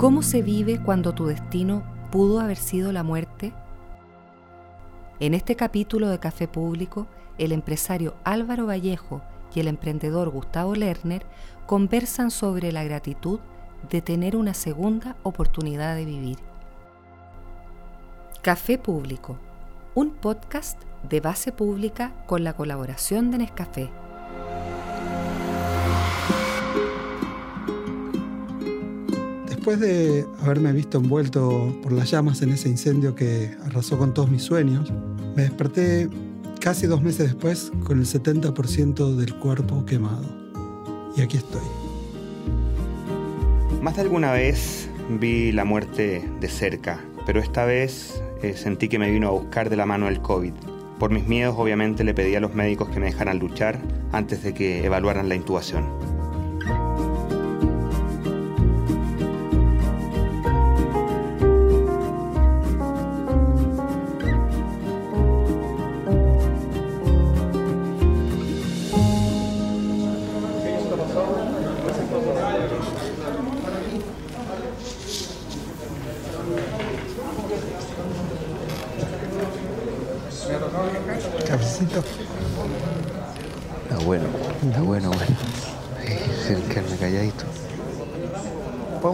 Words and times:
¿Cómo 0.00 0.22
se 0.22 0.40
vive 0.40 0.80
cuando 0.82 1.12
tu 1.12 1.26
destino 1.26 1.82
pudo 2.10 2.40
haber 2.40 2.56
sido 2.56 2.90
la 2.90 3.02
muerte? 3.02 3.52
En 5.18 5.34
este 5.34 5.56
capítulo 5.56 6.08
de 6.08 6.18
Café 6.18 6.48
Público, 6.48 7.06
el 7.36 7.52
empresario 7.52 8.14
Álvaro 8.24 8.64
Vallejo 8.64 9.20
y 9.54 9.60
el 9.60 9.68
emprendedor 9.68 10.30
Gustavo 10.30 10.74
Lerner 10.74 11.26
conversan 11.66 12.30
sobre 12.30 12.72
la 12.72 12.82
gratitud 12.82 13.40
de 13.90 14.00
tener 14.00 14.36
una 14.36 14.54
segunda 14.54 15.16
oportunidad 15.22 15.94
de 15.96 16.06
vivir. 16.06 16.38
Café 18.40 18.78
Público, 18.78 19.36
un 19.94 20.12
podcast 20.12 20.80
de 21.10 21.20
base 21.20 21.52
pública 21.52 22.14
con 22.24 22.42
la 22.42 22.54
colaboración 22.54 23.30
de 23.30 23.36
Nescafé. 23.36 23.90
Después 29.70 29.88
de 29.88 30.26
haberme 30.42 30.72
visto 30.72 30.98
envuelto 30.98 31.72
por 31.80 31.92
las 31.92 32.10
llamas 32.10 32.42
en 32.42 32.50
ese 32.50 32.68
incendio 32.68 33.14
que 33.14 33.54
arrasó 33.64 33.98
con 33.98 34.12
todos 34.12 34.28
mis 34.28 34.42
sueños, 34.42 34.92
me 35.36 35.42
desperté 35.42 36.08
casi 36.60 36.88
dos 36.88 37.02
meses 37.02 37.28
después 37.28 37.70
con 37.84 38.00
el 38.00 38.04
70% 38.04 39.14
del 39.14 39.32
cuerpo 39.36 39.86
quemado. 39.86 40.24
Y 41.16 41.20
aquí 41.20 41.36
estoy. 41.36 41.62
Más 43.80 43.94
de 43.94 44.02
alguna 44.02 44.32
vez 44.32 44.88
vi 45.08 45.52
la 45.52 45.64
muerte 45.64 46.28
de 46.40 46.48
cerca, 46.48 46.98
pero 47.24 47.38
esta 47.38 47.64
vez 47.64 48.20
eh, 48.42 48.54
sentí 48.56 48.88
que 48.88 48.98
me 48.98 49.08
vino 49.12 49.28
a 49.28 49.30
buscar 49.30 49.70
de 49.70 49.76
la 49.76 49.86
mano 49.86 50.08
el 50.08 50.20
COVID. 50.20 50.54
Por 50.98 51.12
mis 51.12 51.28
miedos 51.28 51.54
obviamente 51.56 52.02
le 52.02 52.12
pedí 52.12 52.34
a 52.34 52.40
los 52.40 52.56
médicos 52.56 52.88
que 52.88 52.98
me 52.98 53.06
dejaran 53.06 53.38
luchar 53.38 53.78
antes 54.10 54.42
de 54.42 54.52
que 54.52 54.84
evaluaran 54.84 55.28
la 55.28 55.36
intubación. 55.36 56.19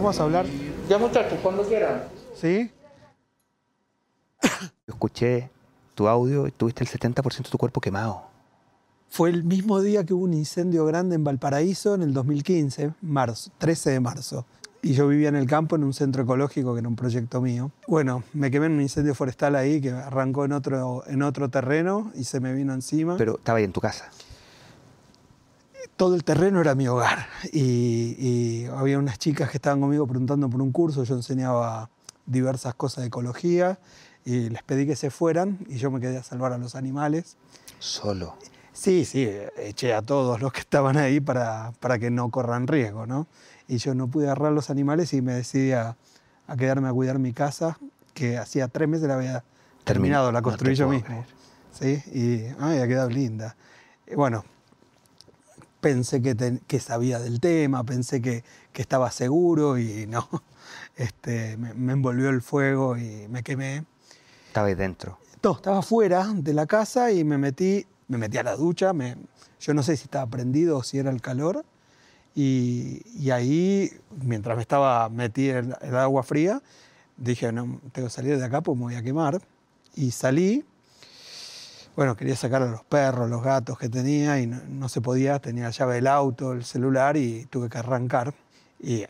¿Podemos 0.07 0.23
hablar? 0.23 0.45
Ya 0.87 0.97
muchachos, 0.97 1.37
cuando 1.43 1.63
quieran. 1.63 2.03
¿Sí? 2.33 2.71
Escuché 4.87 5.49
tu 5.95 6.07
audio 6.07 6.47
y 6.47 6.51
tuviste 6.51 6.85
el 6.85 6.89
70% 6.89 7.43
de 7.43 7.49
tu 7.49 7.57
cuerpo 7.57 7.81
quemado. 7.81 8.23
Fue 9.09 9.29
el 9.29 9.43
mismo 9.43 9.81
día 9.81 10.05
que 10.05 10.13
hubo 10.13 10.23
un 10.23 10.33
incendio 10.33 10.85
grande 10.85 11.15
en 11.15 11.25
Valparaíso 11.25 11.93
en 11.93 12.03
el 12.03 12.13
2015, 12.13 12.93
marzo, 13.01 13.51
13 13.57 13.89
de 13.89 13.99
marzo. 13.99 14.45
Y 14.81 14.93
yo 14.93 15.09
vivía 15.09 15.27
en 15.27 15.35
el 15.35 15.45
campo 15.45 15.75
en 15.75 15.83
un 15.83 15.93
centro 15.93 16.23
ecológico 16.23 16.73
que 16.73 16.79
era 16.79 16.87
un 16.87 16.95
proyecto 16.95 17.41
mío. 17.41 17.71
Bueno, 17.85 18.23
me 18.31 18.49
quemé 18.49 18.67
en 18.67 18.75
un 18.75 18.81
incendio 18.81 19.13
forestal 19.13 19.57
ahí 19.57 19.81
que 19.81 19.91
arrancó 19.91 20.45
en 20.45 20.53
otro, 20.53 21.03
en 21.07 21.21
otro 21.21 21.49
terreno 21.49 22.13
y 22.15 22.23
se 22.23 22.39
me 22.39 22.53
vino 22.53 22.73
encima. 22.73 23.17
Pero 23.17 23.39
estaba 23.39 23.57
ahí 23.57 23.65
en 23.65 23.73
tu 23.73 23.81
casa. 23.81 24.09
Todo 25.97 26.15
el 26.15 26.23
terreno 26.23 26.61
era 26.61 26.75
mi 26.75 26.87
hogar 26.87 27.27
y, 27.51 28.15
y 28.17 28.65
había 28.67 28.99
unas 28.99 29.17
chicas 29.17 29.49
que 29.49 29.57
estaban 29.57 29.81
conmigo 29.81 30.07
preguntando 30.07 30.49
por 30.49 30.61
un 30.61 30.71
curso, 30.71 31.03
yo 31.03 31.15
enseñaba 31.15 31.89
diversas 32.25 32.75
cosas 32.75 33.01
de 33.01 33.07
ecología 33.07 33.79
y 34.23 34.49
les 34.49 34.61
pedí 34.63 34.85
que 34.85 34.95
se 34.95 35.09
fueran 35.09 35.57
y 35.67 35.77
yo 35.77 35.89
me 35.89 35.99
quedé 35.99 36.17
a 36.17 36.23
salvar 36.23 36.53
a 36.53 36.57
los 36.57 36.75
animales. 36.75 37.35
Solo. 37.79 38.35
Sí, 38.73 39.05
sí, 39.05 39.27
eché 39.57 39.95
a 39.95 40.03
todos 40.03 40.39
los 40.39 40.53
que 40.53 40.59
estaban 40.59 40.97
ahí 40.97 41.19
para, 41.19 41.73
para 41.79 41.97
que 41.97 42.11
no 42.11 42.29
corran 42.29 42.67
riesgo, 42.67 43.07
¿no? 43.07 43.25
Y 43.67 43.77
yo 43.77 43.95
no 43.95 44.07
pude 44.07 44.25
agarrar 44.25 44.51
los 44.51 44.69
animales 44.69 45.13
y 45.13 45.21
me 45.21 45.33
decidí 45.33 45.71
a, 45.71 45.97
a 46.45 46.55
quedarme 46.55 46.87
a 46.87 46.93
cuidar 46.93 47.17
mi 47.17 47.33
casa, 47.33 47.79
que 48.13 48.37
hacía 48.37 48.67
tres 48.67 48.87
meses 48.87 49.07
la 49.07 49.15
había 49.15 49.43
terminado, 49.83 50.31
la 50.31 50.43
construí 50.43 50.75
yo 50.75 50.89
mismo. 50.89 51.25
¿sí? 51.71 52.03
Y 52.13 52.43
ay, 52.59 52.79
ha 52.79 52.87
quedado 52.87 53.09
linda. 53.09 53.55
Y 54.05 54.15
bueno, 54.15 54.43
pensé 55.87 56.21
que, 56.21 56.35
ten- 56.35 56.61
que 56.67 56.79
sabía 56.79 57.17
del 57.19 57.39
tema, 57.39 57.83
pensé 57.83 58.21
que, 58.21 58.43
que 58.73 58.81
estaba 58.81 59.09
seguro 59.11 59.77
y 59.77 60.05
no. 60.07 60.27
Este, 60.97 61.55
me, 61.57 61.73
me 61.75 61.93
envolvió 61.93 62.29
el 62.29 62.41
fuego 62.41 62.97
y 62.97 63.27
me 63.29 63.41
quemé. 63.43 63.85
Estaba 64.47 64.67
ahí 64.67 64.75
dentro. 64.75 65.17
No, 65.43 65.51
estaba 65.53 65.81
fuera 65.83 66.27
de 66.33 66.53
la 66.53 66.65
casa 66.65 67.11
y 67.11 67.23
me 67.23 67.37
metí, 67.37 67.85
me 68.07 68.17
metí 68.17 68.37
a 68.37 68.43
la 68.43 68.55
ducha. 68.55 68.91
me- 68.93 69.15
yo 69.59 69.73
no 69.73 69.81
sé 69.83 69.95
si 69.95 70.03
estaba 70.05 70.25
prendido 70.25 70.77
o 70.79 70.83
si 70.83 70.97
era 70.97 71.09
el 71.11 71.21
calor. 71.21 71.63
Y, 72.35 73.01
y 73.17 73.31
ahí, 73.31 73.91
mientras 74.21 74.55
me 74.57 74.61
estaba 74.61 75.07
metí 75.09 75.49
en 75.49 75.73
el 75.81 75.95
agua 75.95 76.23
fría, 76.23 76.61
dije, 77.15 77.51
no, 77.51 77.79
tengo 77.93 78.07
que 78.09 78.13
salir 78.13 78.37
de 78.37 78.43
acá 78.45 78.61
porque 78.61 78.77
me 78.79 78.85
voy 78.85 78.95
a 78.95 79.03
quemar. 79.03 79.41
Y 79.95 80.11
salí. 80.11 80.65
Bueno, 81.97 82.15
quería 82.15 82.35
sacar 82.35 82.61
a 82.61 82.67
los 82.67 82.83
perros, 82.83 83.27
los 83.27 83.41
gatos 83.41 83.79
que 83.79 83.89
tenía 83.89 84.39
y 84.39 84.45
no, 84.45 84.61
no 84.69 84.87
se 84.87 85.01
podía. 85.01 85.39
Tenía 85.39 85.63
la 85.63 85.71
llave 85.71 85.95
del 85.95 86.05
auto, 86.05 86.53
el 86.53 86.63
celular 86.63 87.17
y 87.17 87.47
tuve 87.47 87.69
que 87.69 87.79
arrancar. 87.79 88.35
Y 88.79 89.01
eh, 89.01 89.09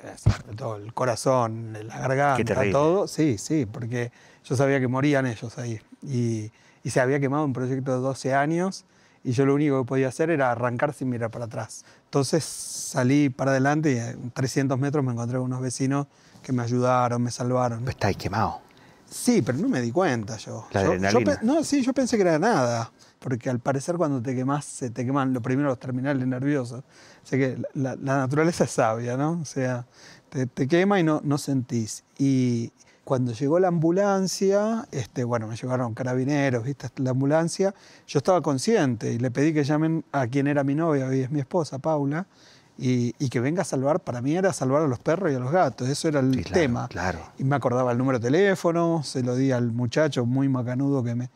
todo 0.56 0.78
el 0.78 0.94
corazón, 0.94 1.74
la 1.74 2.00
garganta, 2.00 2.72
todo. 2.72 3.10
Sí, 3.10 3.38
sí, 3.38 3.66
porque 3.66 4.14
yo 4.46 4.56
sabía 4.56 4.80
que 4.80 4.88
morían 4.88 5.26
ellos 5.26 5.58
ahí. 5.58 5.82
Y, 6.02 6.50
y 6.82 6.90
se 6.90 7.02
había 7.02 7.20
quemado 7.20 7.44
un 7.44 7.52
proyecto 7.52 7.92
de 7.92 8.00
12 8.00 8.34
años 8.34 8.86
y 9.22 9.34
yo 9.34 9.46
lo 9.46 9.56
único 9.56 9.84
que 9.84 9.86
podía 9.86 10.08
hacer 10.08 10.30
era 10.30 10.50
arrancar 10.50 10.94
sin 10.94 11.10
mirar 11.10 11.30
para 11.30 11.44
atrás. 11.44 11.84
Entonces 12.06 12.46
salí 12.46 13.28
para 13.28 13.52
adelante 13.52 13.92
y 13.92 13.98
en 13.98 14.32
300 14.32 14.80
metros 14.80 15.04
me 15.04 15.12
encontré 15.12 15.38
con 15.40 15.48
unos 15.48 15.60
vecinos 15.60 16.08
que 16.42 16.54
me 16.54 16.64
ayudaron, 16.64 17.22
me 17.22 17.32
salvaron. 17.32 17.80
Pero 17.80 17.92
está 17.92 18.08
ahí 18.08 18.16
quemado. 18.16 18.62
Sí, 19.10 19.42
pero 19.42 19.58
no 19.58 19.70
me 19.70 19.82
di 19.82 19.92
cuenta 19.92 20.38
yo. 20.38 20.68
La 20.72 20.82
Yo- 20.84 20.88
yo 20.88 20.94
adrenalina. 20.96 21.40
pe- 21.40 21.46
no, 21.46 21.64
sí, 21.64 21.82
yo 21.82 21.94
pensé 21.94 22.18
que 22.18 22.24
era 22.24 22.38
nada. 22.40 22.92
Porque 23.20 23.50
al 23.50 23.60
parecer 23.60 23.96
cuando 23.96 24.22
te 24.22 24.36
quemas, 24.36 24.64
se 24.66 24.90
te 24.90 25.06
queman 25.06 25.34
lo 25.34 25.42
primero 25.42 25.70
los 25.70 25.80
terminales 25.80 26.26
nerviosos. 26.28 26.82
O 26.82 27.26
sea 27.28 27.40
que 27.40 27.58
la, 27.74 27.96
la 27.96 28.18
naturaleza 28.18 28.64
es 28.66 28.72
sabia, 28.72 29.18
¿no? 29.18 29.40
O 29.42 29.46
sea, 29.46 29.86
te, 30.30 30.46
te 30.46 30.68
quema 30.68 31.00
y 31.00 31.04
no, 31.04 31.22
no 31.24 31.38
sentís. 31.38 32.04
Y 32.20 32.72
cuando 33.04 33.32
llegó 33.32 33.60
la 33.60 33.70
ambulancia, 33.70 34.88
este, 34.92 35.24
bueno, 35.24 35.48
me 35.48 35.56
llevaron 35.56 35.94
carabineros, 35.94 36.64
¿viste? 36.64 36.90
La 36.98 37.12
ambulancia, 37.12 37.74
yo 38.08 38.18
estaba 38.20 38.42
consciente 38.42 39.12
y 39.14 39.18
le 39.18 39.32
pedí 39.32 39.54
que 39.54 39.64
llamen 39.64 40.04
a 40.12 40.28
quien 40.28 40.46
era 40.48 40.64
mi 40.64 40.76
novia, 40.76 41.08
hoy 41.08 41.22
es 41.22 41.32
mi 41.32 41.40
esposa, 41.40 41.80
Paula, 41.80 42.28
y, 42.78 43.16
y 43.20 43.30
que 43.30 43.40
venga 43.40 43.64
a 43.64 43.66
salvar, 43.66 44.00
para 44.02 44.22
mí 44.22 44.36
era 44.36 44.54
salvar 44.54 44.84
a 44.84 44.88
los 44.88 45.00
perros 45.00 45.32
y 45.32 45.36
a 45.36 45.40
los 45.40 45.52
gatos, 45.52 45.88
eso 45.90 46.08
era 46.08 46.20
el 46.20 46.34
Sí, 46.36 46.44
claro, 46.44 46.62
tema. 46.62 46.88
claro. 46.88 47.20
Y 47.40 47.44
me 47.44 47.56
acordaba 47.56 47.92
el 47.92 47.98
número 47.98 48.20
de 48.20 48.24
teléfono, 48.30 49.02
se 49.04 49.24
lo 49.24 49.36
di 49.36 49.52
al 49.52 49.72
muchacho 49.72 50.26
muy 50.26 50.48
macanudo 50.50 51.04
que 51.04 51.16
me... 51.16 51.30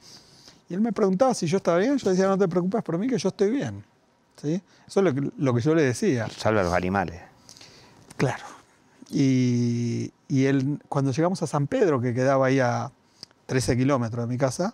Y 0.70 0.74
él 0.74 0.82
me 0.82 0.94
preguntaba 0.94 1.34
si 1.34 1.48
yo 1.48 1.58
estaba 1.58 1.80
bien, 1.80 1.98
yo 1.98 2.10
decía, 2.10 2.28
no 2.28 2.38
te 2.38 2.48
preocupes 2.48 2.82
por 2.84 2.98
mí, 2.98 3.08
que 3.08 3.18
yo 3.18 3.30
estoy 3.30 3.50
bien. 3.50 3.84
¿Sí? 4.42 4.62
Eso 4.88 5.00
es 5.02 5.04
lo 5.04 5.14
que, 5.14 5.32
lo 5.38 5.54
que 5.54 5.62
yo 5.62 5.76
le 5.76 5.84
decía. 5.84 6.28
Salva 6.30 6.62
a 6.62 6.64
los 6.64 6.74
animales. 6.74 7.20
Claro. 8.18 8.44
Y, 9.10 10.12
y 10.28 10.46
él, 10.46 10.80
cuando 10.88 11.12
llegamos 11.12 11.42
a 11.44 11.48
San 11.48 11.68
Pedro, 11.68 12.00
que 12.00 12.14
quedaba 12.14 12.48
ahí 12.48 12.60
a 12.60 12.92
13 13.48 13.78
kilómetros 13.78 14.26
de 14.28 14.34
mi 14.34 14.38
casa, 14.38 14.74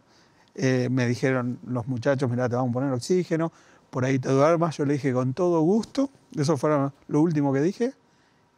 eh, 0.55 0.87
me 0.91 1.07
dijeron 1.07 1.59
los 1.67 1.87
muchachos, 1.87 2.29
mira, 2.29 2.47
te 2.47 2.55
vamos 2.55 2.69
a 2.71 2.73
poner 2.73 2.91
oxígeno, 2.93 3.51
por 3.97 4.05
ahí 4.05 4.19
te 4.19 4.29
duermas. 4.29 4.77
Yo 4.77 4.85
le 4.85 4.93
dije 4.93 5.11
con 5.11 5.33
todo 5.33 5.59
gusto, 5.61 6.11
eso 6.35 6.55
fue 6.55 6.69
lo 7.07 7.19
último 7.19 7.51
que 7.51 7.61
dije, 7.61 7.93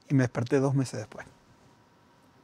y 0.10 0.14
me 0.14 0.24
desperté 0.24 0.60
dos 0.60 0.76
meses 0.76 1.00
después. 1.00 1.26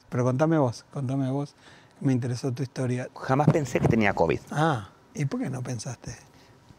Pero 0.07 0.23
contame 0.23 0.57
vos, 0.57 0.85
contame 0.93 1.29
vos, 1.29 1.55
me 1.99 2.13
interesó 2.13 2.53
tu 2.53 2.63
historia. 2.63 3.09
Jamás 3.13 3.49
pensé 3.49 3.81
que 3.81 3.89
tenía 3.89 4.13
COVID. 4.13 4.39
Ah, 4.49 4.91
¿y 5.13 5.25
por 5.25 5.41
qué 5.41 5.49
no 5.49 5.61
pensaste? 5.61 6.15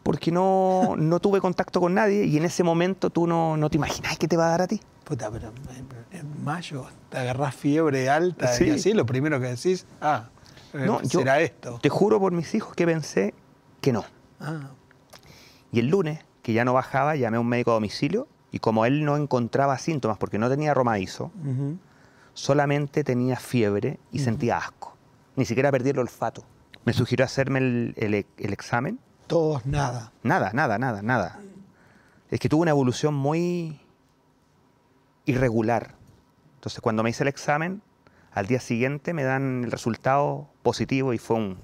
Porque 0.01 0.31
no, 0.31 0.95
no 0.97 1.19
tuve 1.19 1.39
contacto 1.39 1.79
con 1.79 1.93
nadie 1.93 2.25
y 2.25 2.35
en 2.37 2.45
ese 2.45 2.63
momento 2.63 3.11
tú 3.11 3.27
no, 3.27 3.55
no 3.55 3.69
te 3.69 3.77
imaginás 3.77 4.17
que 4.17 4.27
te 4.27 4.37
va 4.37 4.47
a 4.47 4.49
dar 4.49 4.61
a 4.63 4.67
ti. 4.67 4.81
Puta, 5.03 5.29
pero 5.29 5.49
en- 5.77 6.17
en 6.19 6.43
mayo 6.43 6.87
te 7.11 7.19
agarrás 7.19 7.53
fiebre 7.53 8.09
alta 8.09 8.47
Sí. 8.47 8.63
y 8.65 8.69
así, 8.71 8.93
lo 8.93 9.05
primero 9.05 9.39
que 9.39 9.49
decís, 9.49 9.85
ah, 10.01 10.29
eh, 10.73 10.79
No, 10.83 10.99
yo 11.03 11.19
será 11.19 11.39
esto. 11.41 11.77
Te 11.79 11.89
juro 11.89 12.19
por 12.19 12.31
mis 12.31 12.55
hijos 12.55 12.73
que 12.73 12.87
pensé 12.87 13.35
que 13.81 13.93
no. 13.93 14.03
Ah, 14.39 14.71
Y 15.77 15.79
el 15.79 15.89
lunes, 15.89 16.19
que 16.41 16.53
ya 16.53 16.65
no 16.65 16.73
bajaba, 16.73 17.15
llamé 17.15 17.37
a 17.37 17.39
un 17.39 17.47
médico 17.47 17.69
a 17.69 17.75
domicilio 17.75 18.27
y 18.51 18.57
como 18.57 18.85
él 18.87 19.05
no 19.05 19.15
encontraba 19.15 19.77
síntomas 19.77 20.17
porque 20.17 20.39
no 20.39 20.49
tenía 20.49 20.73
romadizo, 20.73 21.25
ujú. 21.45 21.77
solamente 22.33 23.03
tenía 23.03 23.35
fiebre 23.35 23.99
y 24.11 24.17
sentía 24.17 24.57
asco. 24.57 24.95
Ni 25.35 25.45
siquiera 25.45 25.69
perdí 25.71 25.91
el 25.91 25.99
olfato. 25.99 26.43
Me 26.83 26.93
sugirió 26.93 27.25
hacerme 27.25 27.59
el, 27.59 27.93
el- 27.97 28.25
el 28.39 28.53
examen. 28.53 28.97
Todos 29.27 29.67
nada. 29.67 30.11
Nada, 30.23 30.49
nada, 30.51 30.79
nada, 30.79 31.03
nada. 31.03 31.39
Es 32.31 32.39
que 32.39 32.49
tuvo 32.49 32.63
una 32.63 32.71
evolución 32.71 33.13
muy 33.13 33.79
irregular. 35.25 35.93
Entonces 36.55 36.81
cuando 36.81 37.03
me 37.03 37.11
hice 37.11 37.23
el 37.23 37.27
examen, 37.27 37.83
al 38.31 38.47
día 38.47 38.59
siguiente 38.59 39.13
me 39.13 39.23
dan 39.23 39.63
el 39.65 39.71
resultado 39.71 40.47
positivo 40.63 41.13
y 41.13 41.17
fue 41.19 41.35
un, 41.35 41.57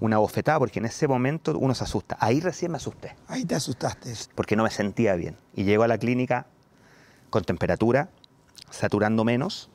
una 0.00 0.18
bofetada 0.18 0.58
porque 0.58 0.78
en 0.78 0.86
ese 0.86 1.06
momento 1.06 1.56
uno 1.58 1.74
se 1.74 1.84
asusta. 1.84 2.16
Ahí 2.20 2.40
recién 2.40 2.72
me 2.72 2.76
asusté 2.78 3.14
Ahí 3.28 3.44
te 3.44 3.54
asustaste. 3.54 4.12
porque 4.34 4.56
no 4.56 4.62
me 4.64 4.70
sentía 4.70 5.14
bien. 5.14 5.36
Y 5.54 5.64
llego 5.64 5.82
a 5.82 5.88
la 5.88 5.98
clínica 5.98 6.46
con 7.28 7.44
temperatura, 7.44 8.08
saturando 8.70 9.24
menos. 9.24 9.68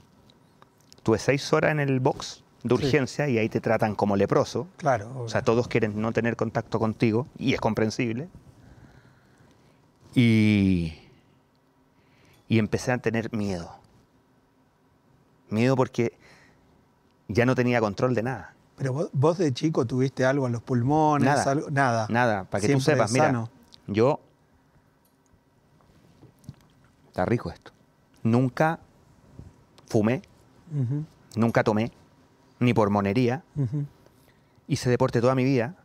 Tuve 1.04 1.20
seis 1.20 1.54
horas 1.54 1.72
en 1.72 1.80
el 1.80 2.00
box 2.00 2.44
de 2.64 2.76
Sí. 2.76 2.84
urgencia 2.86 3.30
y 3.30 3.38
ahí 3.38 3.48
te 3.50 3.62
tratan 3.62 3.94
como 3.94 4.16
leproso. 4.16 4.68
Claro. 4.78 5.12
O 5.20 5.30
sea, 5.30 5.44
todos 5.44 5.68
quieren 5.68 6.02
no 6.02 6.12
tener 6.12 6.36
contacto 6.36 6.80
contigo 6.80 7.28
y 7.38 7.54
es 7.54 7.62
comprensible. 7.62 8.28
Y, 10.16 10.94
y 12.48 12.58
empecé 12.60 12.92
a 12.92 12.98
tener 12.98 13.32
miedo. 13.34 13.70
Miedo 15.50 15.76
porque 15.76 16.18
ya 17.28 17.46
no 17.46 17.54
tenía 17.54 17.80
control 17.80 18.16
de 18.16 18.24
nada. 18.24 18.55
Pero 18.78 18.94
vos, 18.94 19.10
vos 19.14 19.38
de 19.38 19.54
chico 19.54 19.86
tuviste 19.86 20.26
algo 20.26 20.46
en 20.48 20.54
los 20.54 20.62
pulmones, 20.62 21.26
Nada. 21.30 21.52
algo- 21.52 21.70
nada. 21.72 22.08
Nada, 22.10 22.44
para 22.46 22.62
que 22.66 22.74
tú 22.74 22.80
sepas, 22.82 23.12
mira, 23.12 23.26
sano. 23.28 23.50
yo... 23.88 24.20
Está 27.08 27.26
rico 27.26 27.50
esto. 27.50 27.72
Nunca 28.24 28.80
fumé, 29.88 30.22
nunca 31.36 31.64
tomé, 31.64 31.92
ni 32.60 32.74
por 32.74 32.90
monería. 32.90 33.44
ujú. 33.56 33.86
Hice 34.68 34.90
deporte 34.90 35.22
toda 35.22 35.36
mi 35.36 35.44
vida. 35.44 35.76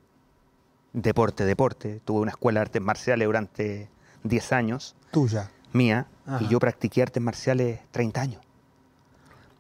Deporte, 0.93 1.45
deporte. 1.45 2.01
Tuve 2.05 2.21
una 2.21 2.31
escuela 2.33 2.61
de 2.61 2.63
artes 2.63 2.83
marciales 2.83 3.27
durante 3.29 3.89
10 4.25 4.53
años, 4.53 4.97
Tuya. 5.13 5.51
mía, 5.73 6.09
Ajá. 6.27 6.43
y 6.43 6.49
yo 6.49 6.59
practiqué 6.59 7.03
artes 7.03 7.23
marciales 7.23 7.79
30 7.93 8.21
años. 8.23 8.43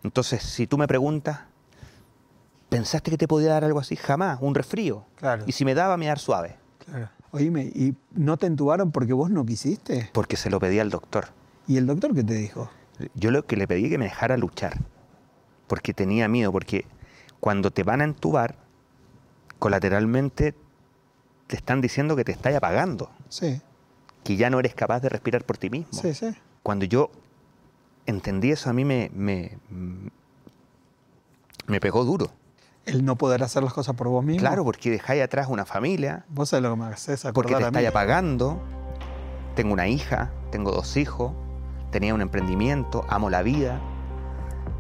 Entonces, 0.02 0.42
si 0.42 0.66
tú 0.66 0.76
me 0.78 0.88
preguntas, 0.88 1.40
¿pensaste 2.70 3.10
que 3.10 3.18
te 3.18 3.28
podía 3.28 3.50
dar 3.50 3.64
algo 3.64 3.78
así? 3.80 3.96
Jamás, 3.96 4.38
un 4.40 4.54
resfrío. 4.54 5.04
Claro. 5.16 5.44
Y 5.46 5.52
si 5.52 5.64
me 5.66 5.74
daba, 5.74 5.96
me 5.98 6.06
dar 6.06 6.18
suave, 6.18 6.56
Claro. 6.78 7.10
Oíme, 7.32 7.62
¿y 7.64 7.94
no 8.12 8.38
te 8.38 8.46
entubaron 8.46 8.90
porque 8.90 9.12
vos 9.12 9.30
no 9.30 9.44
quisiste? 9.46 10.08
porque 10.12 10.36
se 10.36 10.48
lo 10.50 10.58
pedí 10.58 10.78
al 10.80 10.90
doctor. 10.90 11.26
¿Y 11.68 11.76
el 11.76 11.86
doctor 11.86 12.12
qué 12.14 12.24
te 12.24 12.34
dijo? 12.34 12.70
Yo 13.14 13.30
lo 13.30 13.44
que 13.46 13.56
le 13.56 13.68
pedí 13.68 13.88
que 13.88 13.98
me 13.98 14.06
dejara 14.06 14.36
luchar, 14.36 14.78
porque 15.68 15.94
tenía 15.94 16.26
miedo, 16.26 16.50
porque 16.50 16.86
cuando 17.38 17.70
te 17.70 17.82
van 17.84 18.00
a 18.00 18.04
entubar, 18.04 18.56
colateralmente 19.60 20.54
te 21.46 21.56
están 21.56 21.80
diciendo 21.80 22.16
que 22.16 22.24
te 22.24 22.32
estás 22.32 22.54
apagando, 22.54 23.10
Sí, 23.28 23.60
que 24.24 24.36
ya 24.36 24.50
no 24.50 24.58
eres 24.58 24.74
capaz 24.74 25.00
de 25.00 25.08
respirar 25.10 25.44
por 25.44 25.56
ti 25.56 25.70
mismo. 25.70 25.92
sí, 26.00 26.12
sí. 26.14 26.34
Cuando 26.64 26.84
yo 26.84 27.10
entendí 28.06 28.50
eso, 28.50 28.68
a 28.70 28.72
mí 28.72 28.84
me, 28.84 29.10
me, 29.14 29.56
me 31.66 31.80
pegó 31.80 32.04
duro. 32.04 32.30
El 32.86 33.04
no 33.04 33.16
poder 33.16 33.42
hacer 33.42 33.62
las 33.62 33.72
cosas 33.72 33.94
por 33.94 34.08
vos 34.08 34.24
mismo. 34.24 34.40
Claro, 34.40 34.64
porque 34.64 34.90
dejáis 34.90 35.22
atrás 35.22 35.48
una 35.48 35.64
familia, 35.64 36.24
Vos 36.28 36.48
sabés 36.48 36.62
lo 36.62 36.70
que 36.70 36.80
me 36.82 36.86
haces 36.86 37.26
porque 37.32 37.54
te 37.54 37.62
estáis 37.62 37.88
apagando. 37.88 38.60
Tengo 39.54 39.72
una 39.72 39.88
hija, 39.88 40.30
tengo 40.50 40.72
dos 40.72 40.96
hijos, 40.96 41.32
tenía 41.90 42.14
un 42.14 42.20
emprendimiento, 42.20 43.04
amo 43.08 43.30
la 43.30 43.42
vida. 43.42 43.80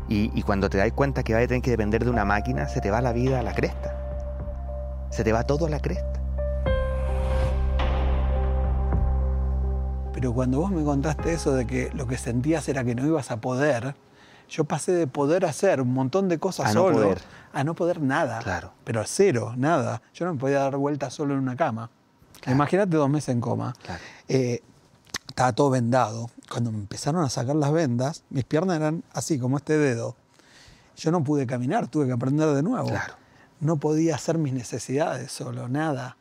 Y, 0.08 0.30
y 0.34 0.42
cuando 0.42 0.70
te 0.70 0.78
das 0.78 0.90
cuenta 0.92 1.22
que 1.22 1.34
vas 1.34 1.44
a 1.44 1.46
tener 1.46 1.62
que 1.62 1.70
depender 1.70 2.04
de 2.04 2.10
una 2.10 2.24
máquina, 2.24 2.68
se 2.68 2.80
te 2.80 2.90
va 2.90 3.00
la 3.00 3.12
vida 3.12 3.40
a 3.40 3.42
la 3.42 3.54
cresta. 3.54 3.96
Se 5.10 5.22
te 5.22 5.32
va 5.32 5.44
todo 5.44 5.66
a 5.66 5.70
la 5.70 5.80
cresta. 5.80 6.20
Pero 10.20 10.34
cuando 10.34 10.60
vos 10.60 10.70
me 10.70 10.84
contaste 10.84 11.32
eso 11.32 11.54
de 11.54 11.66
que 11.66 11.90
lo 11.94 12.06
que 12.06 12.18
sentías 12.18 12.68
era 12.68 12.84
que 12.84 12.94
no 12.94 13.06
ibas 13.06 13.30
a 13.30 13.40
poder, 13.40 13.94
yo 14.50 14.64
pasé 14.64 14.92
de 14.92 15.06
poder 15.06 15.44
hacer 15.46 15.80
un 15.80 15.92
montón 15.94 16.28
de 16.28 16.38
cosas 16.38 16.66
A 16.66 16.74
no 16.74 16.82
solo 16.82 16.96
poder. 16.96 17.22
a 17.52 17.64
no 17.64 17.74
poder 17.74 18.00
nada. 18.02 18.40
Claro. 18.40 18.72
Pero 18.84 19.02
cero, 19.06 19.54
nada. 19.56 20.02
Yo 20.12 20.26
no 20.26 20.34
me 20.34 20.40
podía 20.40 20.58
dar 20.58 20.76
vueltas 20.76 21.14
solo 21.14 21.34
en 21.34 21.40
una 21.40 21.56
cama. 21.56 21.90
Claro. 22.40 22.56
Imagínate 22.56 22.96
dos 22.96 23.08
meses 23.08 23.30
en 23.30 23.40
coma. 23.40 23.74
Claro. 23.82 24.02
Eh, 24.28 24.62
estaba 25.28 25.52
todo 25.52 25.70
vendado. 25.70 26.30
Cuando 26.50 26.72
me 26.72 26.78
empezaron 26.78 27.22
a 27.24 27.28
sacar 27.30 27.54
las 27.54 27.72
vendas, 27.72 28.24
mis 28.30 28.44
piernas 28.44 28.76
eran 28.76 29.04
así, 29.12 29.38
como 29.38 29.56
este 29.56 29.78
dedo. 29.78 30.16
Yo 30.96 31.10
no 31.12 31.22
pude 31.22 31.46
caminar, 31.46 31.86
tuve 31.88 32.06
que 32.06 32.12
aprender 32.12 32.48
de 32.48 32.62
nuevo. 32.62 32.88
Claro. 32.88 33.14
No 33.60 33.76
podía 33.76 34.16
hacer 34.16 34.36
mis 34.36 34.52
necesidades 34.52 35.30
solo, 35.30 35.68
nada. 35.68 36.16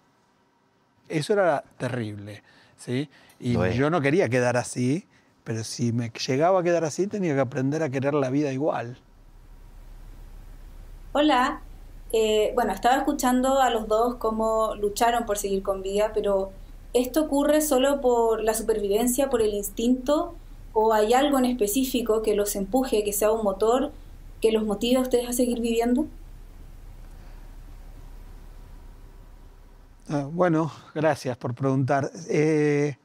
Eso 1.07 1.33
era 1.33 1.63
terrible, 1.77 2.43
¿sí? 2.77 3.09
Y 3.39 3.53
yo 3.73 3.89
no 3.89 4.01
quería 4.01 4.29
quedar 4.29 4.57
así, 4.57 5.07
pero 5.43 5.63
si 5.63 5.91
me 5.93 6.11
llegaba 6.11 6.59
a 6.59 6.63
quedar 6.63 6.83
así, 6.85 7.07
tenía 7.07 7.35
que 7.35 7.41
aprender 7.41 7.83
a 7.83 7.89
querer 7.89 8.13
la 8.13 8.29
vida 8.29 8.51
igual. 8.53 9.01
Hola, 11.11 11.65
Eh, 12.11 12.53
bueno, 12.55 12.73
estaba 12.73 12.97
escuchando 12.97 13.61
a 13.61 13.69
los 13.69 13.87
dos 13.87 14.17
cómo 14.17 14.73
lucharon 14.75 15.25
por 15.27 15.37
seguir 15.37 15.61
con 15.63 15.83
vida, 15.83 16.11
pero 16.13 16.55
¿esto 16.93 17.23
ocurre 17.25 17.61
solo 17.61 18.01
por 18.01 18.43
la 18.43 18.55
supervivencia, 18.55 19.29
por 19.29 19.41
el 19.43 19.53
instinto, 19.53 20.39
o 20.71 20.93
hay 20.93 21.13
algo 21.13 21.37
en 21.37 21.45
específico 21.45 22.21
que 22.23 22.35
los 22.35 22.55
empuje, 22.55 23.03
que 23.03 23.13
sea 23.13 23.31
un 23.31 23.43
motor, 23.43 23.95
que 24.41 24.51
los 24.51 24.65
motive 24.65 24.97
a 24.99 25.03
ustedes 25.03 25.29
a 25.29 25.33
seguir 25.33 25.61
viviendo? 25.61 26.11
Ah, 30.07 30.27
bueno, 30.31 30.71
gracias 30.95 31.37
por 31.37 31.53
preguntar. 31.53 32.09
Eh, 32.29 32.97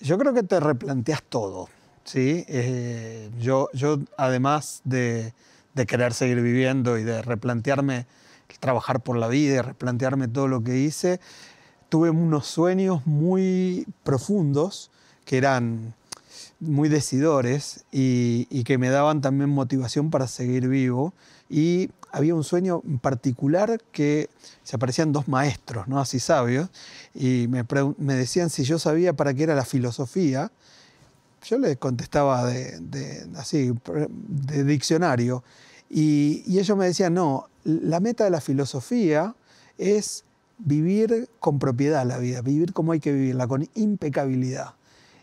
yo 0.00 0.18
creo 0.18 0.34
que 0.34 0.42
te 0.42 0.60
replanteas 0.60 1.22
todo, 1.22 1.68
¿sí? 2.04 2.44
Eh, 2.48 3.30
yo, 3.40 3.68
yo, 3.72 3.98
además 4.16 4.80
de, 4.84 5.32
querer 5.86 6.12
seguir 6.12 6.40
viviendo 6.40 6.98
y 6.98 7.04
de 7.04 7.22
replantearme 7.22 8.06
trabajar 8.60 9.00
por 9.00 9.16
la 9.16 9.26
vida 9.26 9.56
y 9.56 9.60
replantearme 9.60 10.28
todo 10.28 10.46
lo 10.46 10.62
que 10.62 10.78
hice, 10.78 11.20
tuve 11.88 12.10
unos 12.10 12.46
sueños 12.46 13.04
muy 13.06 13.86
profundos 14.04 14.92
que 15.24 15.38
eran 15.38 15.94
muy 16.60 16.88
decidores 16.88 17.84
y, 17.90 18.46
y 18.50 18.62
que 18.62 18.78
me 18.78 18.90
daban 18.90 19.20
también 19.20 19.50
motivación 19.50 20.10
para 20.10 20.28
seguir 20.28 20.68
vivo. 20.68 21.12
Y 21.50 21.90
había 22.14 22.34
un 22.34 22.44
sueño 22.44 22.80
particular 23.00 23.80
que 23.90 24.30
se 24.62 24.76
aparecían 24.76 25.12
dos 25.12 25.26
maestros, 25.26 25.88
¿no? 25.88 25.98
así 25.98 26.20
sabios, 26.20 26.70
y 27.12 27.48
me, 27.48 27.64
decían 28.14 28.50
si 28.50 28.62
yo 28.62 28.78
sabía 28.78 29.14
para 29.14 29.34
qué 29.34 29.42
era 29.42 29.56
la 29.56 29.64
filosofía. 29.64 30.52
Yo 31.44 31.58
les 31.58 31.76
contestaba 31.76 32.46
de, 32.46 32.78
de- 32.78 33.26
así, 33.36 33.72
de 33.84 34.64
diccionario. 34.64 35.42
Y, 35.90 36.44
y 36.46 36.60
ellos 36.60 36.78
me 36.78 36.86
decían, 36.86 37.14
no, 37.14 37.48
la 37.64 37.98
meta 37.98 38.24
de 38.24 38.30
la 38.30 38.40
filosofía 38.40 39.34
es 39.76 40.24
vivir 40.58 41.28
con 41.40 41.58
propiedad 41.58 42.06
la 42.06 42.18
vida, 42.18 42.42
vivir 42.42 42.72
como 42.72 42.92
hay 42.92 43.00
que 43.00 43.12
vivirla, 43.12 43.48
con 43.48 43.68
impecabilidad. 43.74 44.74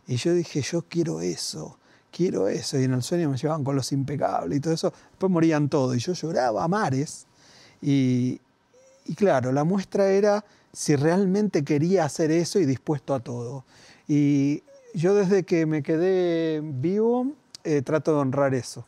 Y 0.08 0.18
yo 0.18 0.34
dije, 0.34 0.62
yo 0.62 0.82
quiero 0.84 1.22
eso, 1.22 1.78
quiero 2.12 2.48
eso. 2.48 2.80
Y 2.80 2.84
en 2.84 2.94
el 2.94 3.02
sueño 3.02 3.30
me 3.30 3.38
llevaban 3.38 3.64
con 3.64 3.76
los 3.76 3.92
impecables 3.92 4.58
y 4.58 4.62
todo 4.62 4.74
eso. 4.74 4.94
Después 5.12 5.32
morían 5.32 5.70
todos. 5.70 5.96
Y 5.96 6.00
yo 6.00 6.14
lloraba 6.14 6.64
a 6.64 6.68
mares. 6.68 7.26
Y, 7.82 8.40
y 9.06 9.16
claro, 9.16 9.52
la 9.52 9.64
muestra 9.64 10.12
era 10.12 10.46
si 10.74 10.96
realmente 10.96 11.64
quería 11.64 12.06
hacer 12.06 12.32
eso 12.32 12.60
y 12.60 12.66
dispuesto 12.66 13.14
a 13.14 13.20
todo. 13.20 13.66
Y 14.08 14.64
yo 14.94 15.16
desde 15.16 15.44
que 15.44 15.66
me 15.66 15.84
quedé 15.84 16.62
vivo, 16.62 17.28
eh, 17.64 17.82
trato 17.82 18.14
de 18.14 18.20
honrar 18.20 18.54
eso. 18.54 18.86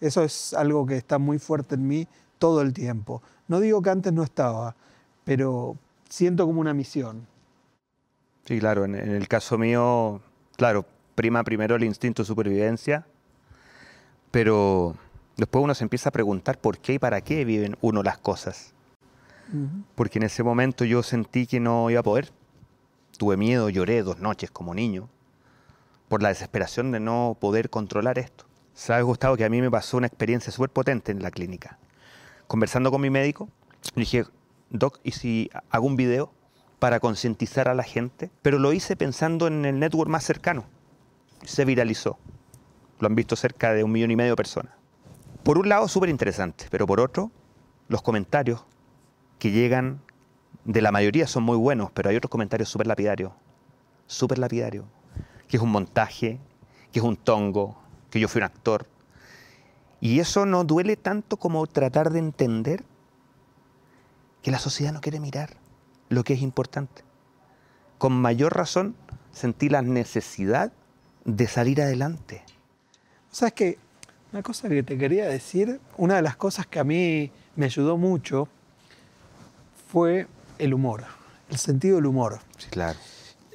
Eso 0.00 0.22
es 0.22 0.52
algo 0.54 0.86
que 0.86 0.96
está 0.96 1.18
muy 1.18 1.38
fuerte 1.38 1.76
en 1.76 1.86
mí 1.86 2.08
todo 2.38 2.60
el 2.60 2.72
tiempo. 2.72 3.22
No 3.48 3.60
digo 3.60 3.80
que 3.82 3.90
antes 3.90 4.12
no 4.12 4.22
estaba, 4.22 4.74
pero 5.24 5.76
siento 6.08 6.46
como 6.46 6.60
una 6.60 6.74
misión. 6.74 7.26
Sí, 8.46 8.58
claro, 8.58 8.84
en, 8.84 8.94
en 8.94 9.10
el 9.10 9.28
caso 9.28 9.56
mío, 9.56 10.20
claro, 10.56 10.84
prima 11.14 11.44
primero 11.44 11.76
el 11.76 11.84
instinto 11.84 12.22
de 12.22 12.26
supervivencia, 12.26 13.06
pero 14.30 14.96
después 15.36 15.62
uno 15.62 15.74
se 15.74 15.84
empieza 15.84 16.08
a 16.08 16.12
preguntar 16.12 16.58
por 16.58 16.78
qué 16.78 16.94
y 16.94 16.98
para 16.98 17.20
qué 17.20 17.44
viven 17.44 17.76
uno 17.80 18.02
las 18.02 18.18
cosas. 18.18 18.72
Porque 19.94 20.18
en 20.18 20.24
ese 20.24 20.42
momento 20.42 20.84
yo 20.84 21.02
sentí 21.02 21.46
que 21.46 21.60
no 21.60 21.90
iba 21.90 22.00
a 22.00 22.02
poder. 22.04 22.32
Tuve 23.18 23.36
miedo, 23.36 23.68
lloré 23.68 24.02
dos 24.02 24.18
noches 24.18 24.50
como 24.50 24.74
niño 24.74 25.08
por 26.08 26.22
la 26.22 26.30
desesperación 26.30 26.90
de 26.90 27.00
no 27.00 27.36
poder 27.40 27.70
controlar 27.70 28.18
esto. 28.18 28.46
¿Sabes, 28.74 29.04
Gustavo, 29.04 29.36
que 29.36 29.44
a 29.44 29.48
mí 29.48 29.60
me 29.60 29.70
pasó 29.70 29.96
una 29.96 30.06
experiencia 30.06 30.52
súper 30.52 30.70
potente 30.70 31.12
en 31.12 31.22
la 31.22 31.30
clínica? 31.30 31.78
Conversando 32.46 32.90
con 32.90 33.00
mi 33.00 33.10
médico, 33.10 33.48
le 33.94 34.00
dije, 34.00 34.24
Doc, 34.70 34.98
¿y 35.04 35.12
si 35.12 35.50
hago 35.70 35.86
un 35.86 35.96
video 35.96 36.32
para 36.80 36.98
concientizar 36.98 37.68
a 37.68 37.74
la 37.74 37.84
gente? 37.84 38.30
Pero 38.42 38.58
lo 38.58 38.72
hice 38.72 38.96
pensando 38.96 39.46
en 39.46 39.64
el 39.64 39.78
network 39.78 40.10
más 40.10 40.24
cercano. 40.24 40.64
Se 41.44 41.64
viralizó. 41.64 42.18
Lo 43.00 43.06
han 43.06 43.14
visto 43.14 43.36
cerca 43.36 43.72
de 43.72 43.84
un 43.84 43.92
millón 43.92 44.10
y 44.10 44.16
medio 44.16 44.32
de 44.32 44.36
personas. 44.36 44.72
Por 45.42 45.58
un 45.58 45.68
lado, 45.68 45.88
súper 45.88 46.08
interesante, 46.08 46.66
pero 46.70 46.86
por 46.86 47.00
otro, 47.00 47.30
los 47.88 48.02
comentarios 48.02 48.64
que 49.38 49.50
llegan 49.50 50.00
de 50.64 50.80
la 50.80 50.90
mayoría 50.90 51.26
son 51.26 51.42
muy 51.42 51.56
buenos, 51.56 51.90
pero 51.92 52.08
hay 52.08 52.16
otros 52.16 52.30
comentarios 52.30 52.68
súper 52.68 52.86
lapidarios. 52.86 53.32
Súper 54.06 54.38
lapidarios. 54.38 54.86
Que 55.48 55.58
es 55.58 55.62
un 55.62 55.70
montaje, 55.70 56.40
que 56.92 56.98
es 56.98 57.04
un 57.04 57.16
tongo, 57.16 57.76
que 58.10 58.20
yo 58.20 58.28
fui 58.28 58.38
un 58.38 58.44
actor. 58.44 58.86
Y 60.00 60.20
eso 60.20 60.46
no 60.46 60.64
duele 60.64 60.96
tanto 60.96 61.36
como 61.36 61.66
tratar 61.66 62.10
de 62.10 62.20
entender 62.20 62.84
que 64.42 64.50
la 64.50 64.58
sociedad 64.58 64.92
no 64.92 65.00
quiere 65.00 65.20
mirar 65.20 65.56
lo 66.08 66.24
que 66.24 66.34
es 66.34 66.42
importante. 66.42 67.02
Con 67.98 68.12
mayor 68.12 68.54
razón 68.54 68.94
sentí 69.32 69.68
la 69.68 69.82
necesidad 69.82 70.72
de 71.24 71.46
salir 71.46 71.80
adelante. 71.82 72.42
¿Sabes 73.30 73.54
qué? 73.54 73.78
Una 74.32 74.42
cosa 74.42 74.68
que 74.68 74.82
te 74.82 74.98
quería 74.98 75.26
decir, 75.26 75.80
una 75.96 76.16
de 76.16 76.22
las 76.22 76.36
cosas 76.36 76.66
que 76.66 76.78
a 76.80 76.84
mí 76.84 77.30
me 77.56 77.66
ayudó 77.66 77.96
mucho 77.96 78.48
fue 79.88 80.26
el 80.58 80.74
humor, 80.74 81.04
el 81.50 81.58
sentido 81.58 81.96
del 81.96 82.06
humor. 82.06 82.40
Sí, 82.58 82.68
claro. 82.70 82.98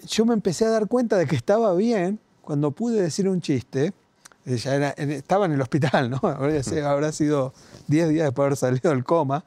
Yo 0.08 0.26
me 0.26 0.34
empecé 0.34 0.66
a 0.66 0.70
dar 0.70 0.88
cuenta 0.88 1.18
de 1.18 1.26
que 1.28 1.36
estaba 1.36 1.74
bien 1.76 2.20
cuando 2.42 2.72
pude 2.72 3.02
decir 3.02 3.28
un 3.28 3.42
chiste. 3.42 3.94
eh, 4.46 4.56
ya 4.58 4.74
era- 4.76 4.90
estaba 4.92 5.46
en 5.46 5.52
el 5.52 5.62
hospital, 5.62 6.10
¿no? 6.10 6.20
Habrá 6.24 7.12
sido 7.12 7.54
10 7.88 8.10
días 8.10 8.26
después 8.26 8.44
de 8.44 8.48
haber 8.48 8.58
salido 8.58 8.90
del 8.92 9.04
coma. 9.04 9.44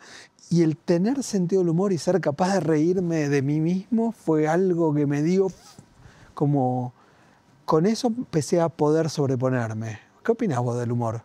Y 0.51 0.63
el 0.63 0.77
tener 0.77 1.23
sentido 1.23 1.63
del 1.63 1.71
humor 1.71 1.93
y 1.95 1.99
ser 1.99 2.21
capaz 2.21 2.53
de 2.55 2.61
reírme 2.61 3.29
de 3.31 3.41
mí 3.41 3.59
mismo 3.61 4.13
fue 4.13 4.47
algo 4.47 4.95
que 4.95 5.07
me 5.07 5.23
dio 5.23 5.49
como... 6.35 6.93
Con 7.73 7.87
eso 7.87 8.09
empecé 8.09 8.61
a 8.61 8.69
poder 8.69 9.09
sobreponerme. 9.09 9.99
¿Qué 10.23 10.33
opinas 10.33 10.59
vos 10.61 10.79
del 10.79 10.93
humor? 10.93 11.23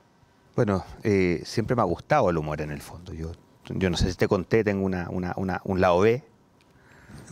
Bueno, 0.55 0.85
eh, 1.03 1.41
siempre 1.43 1.75
me 1.75 1.81
ha 1.81 1.85
gustado 1.85 2.29
el 2.29 2.37
humor 2.37 2.61
en 2.61 2.71
el 2.71 2.79
fondo. 2.79 3.11
Yo, 3.11 3.33
yo 3.67 3.89
no 3.89 3.97
sé 3.97 4.09
si 4.09 4.15
te 4.15 4.29
conté, 4.29 4.63
tengo 4.63 4.85
una, 4.85 5.09
una- 5.09 5.33
una- 5.35 5.59
un 5.65 5.81
lado 5.81 5.99
B. 5.99 6.23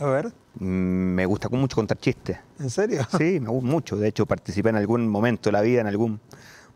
A 0.00 0.04
ver, 0.04 0.34
Mm, 0.58 1.14
Me 1.14 1.24
gusta 1.24 1.48
mucho 1.48 1.76
contar 1.76 1.96
chistes. 1.96 2.36
¿en 2.58 2.68
serio? 2.68 3.06
Sí, 3.16 3.40
me 3.40 3.48
gusta 3.48 3.66
mucho. 3.70 3.96
De 3.96 4.06
hecho, 4.08 4.26
participé 4.26 4.68
en 4.68 4.76
algún 4.76 5.08
momento 5.08 5.48
de 5.48 5.52
la 5.52 5.62
vida, 5.62 5.80
en 5.80 5.86
algún 5.86 6.20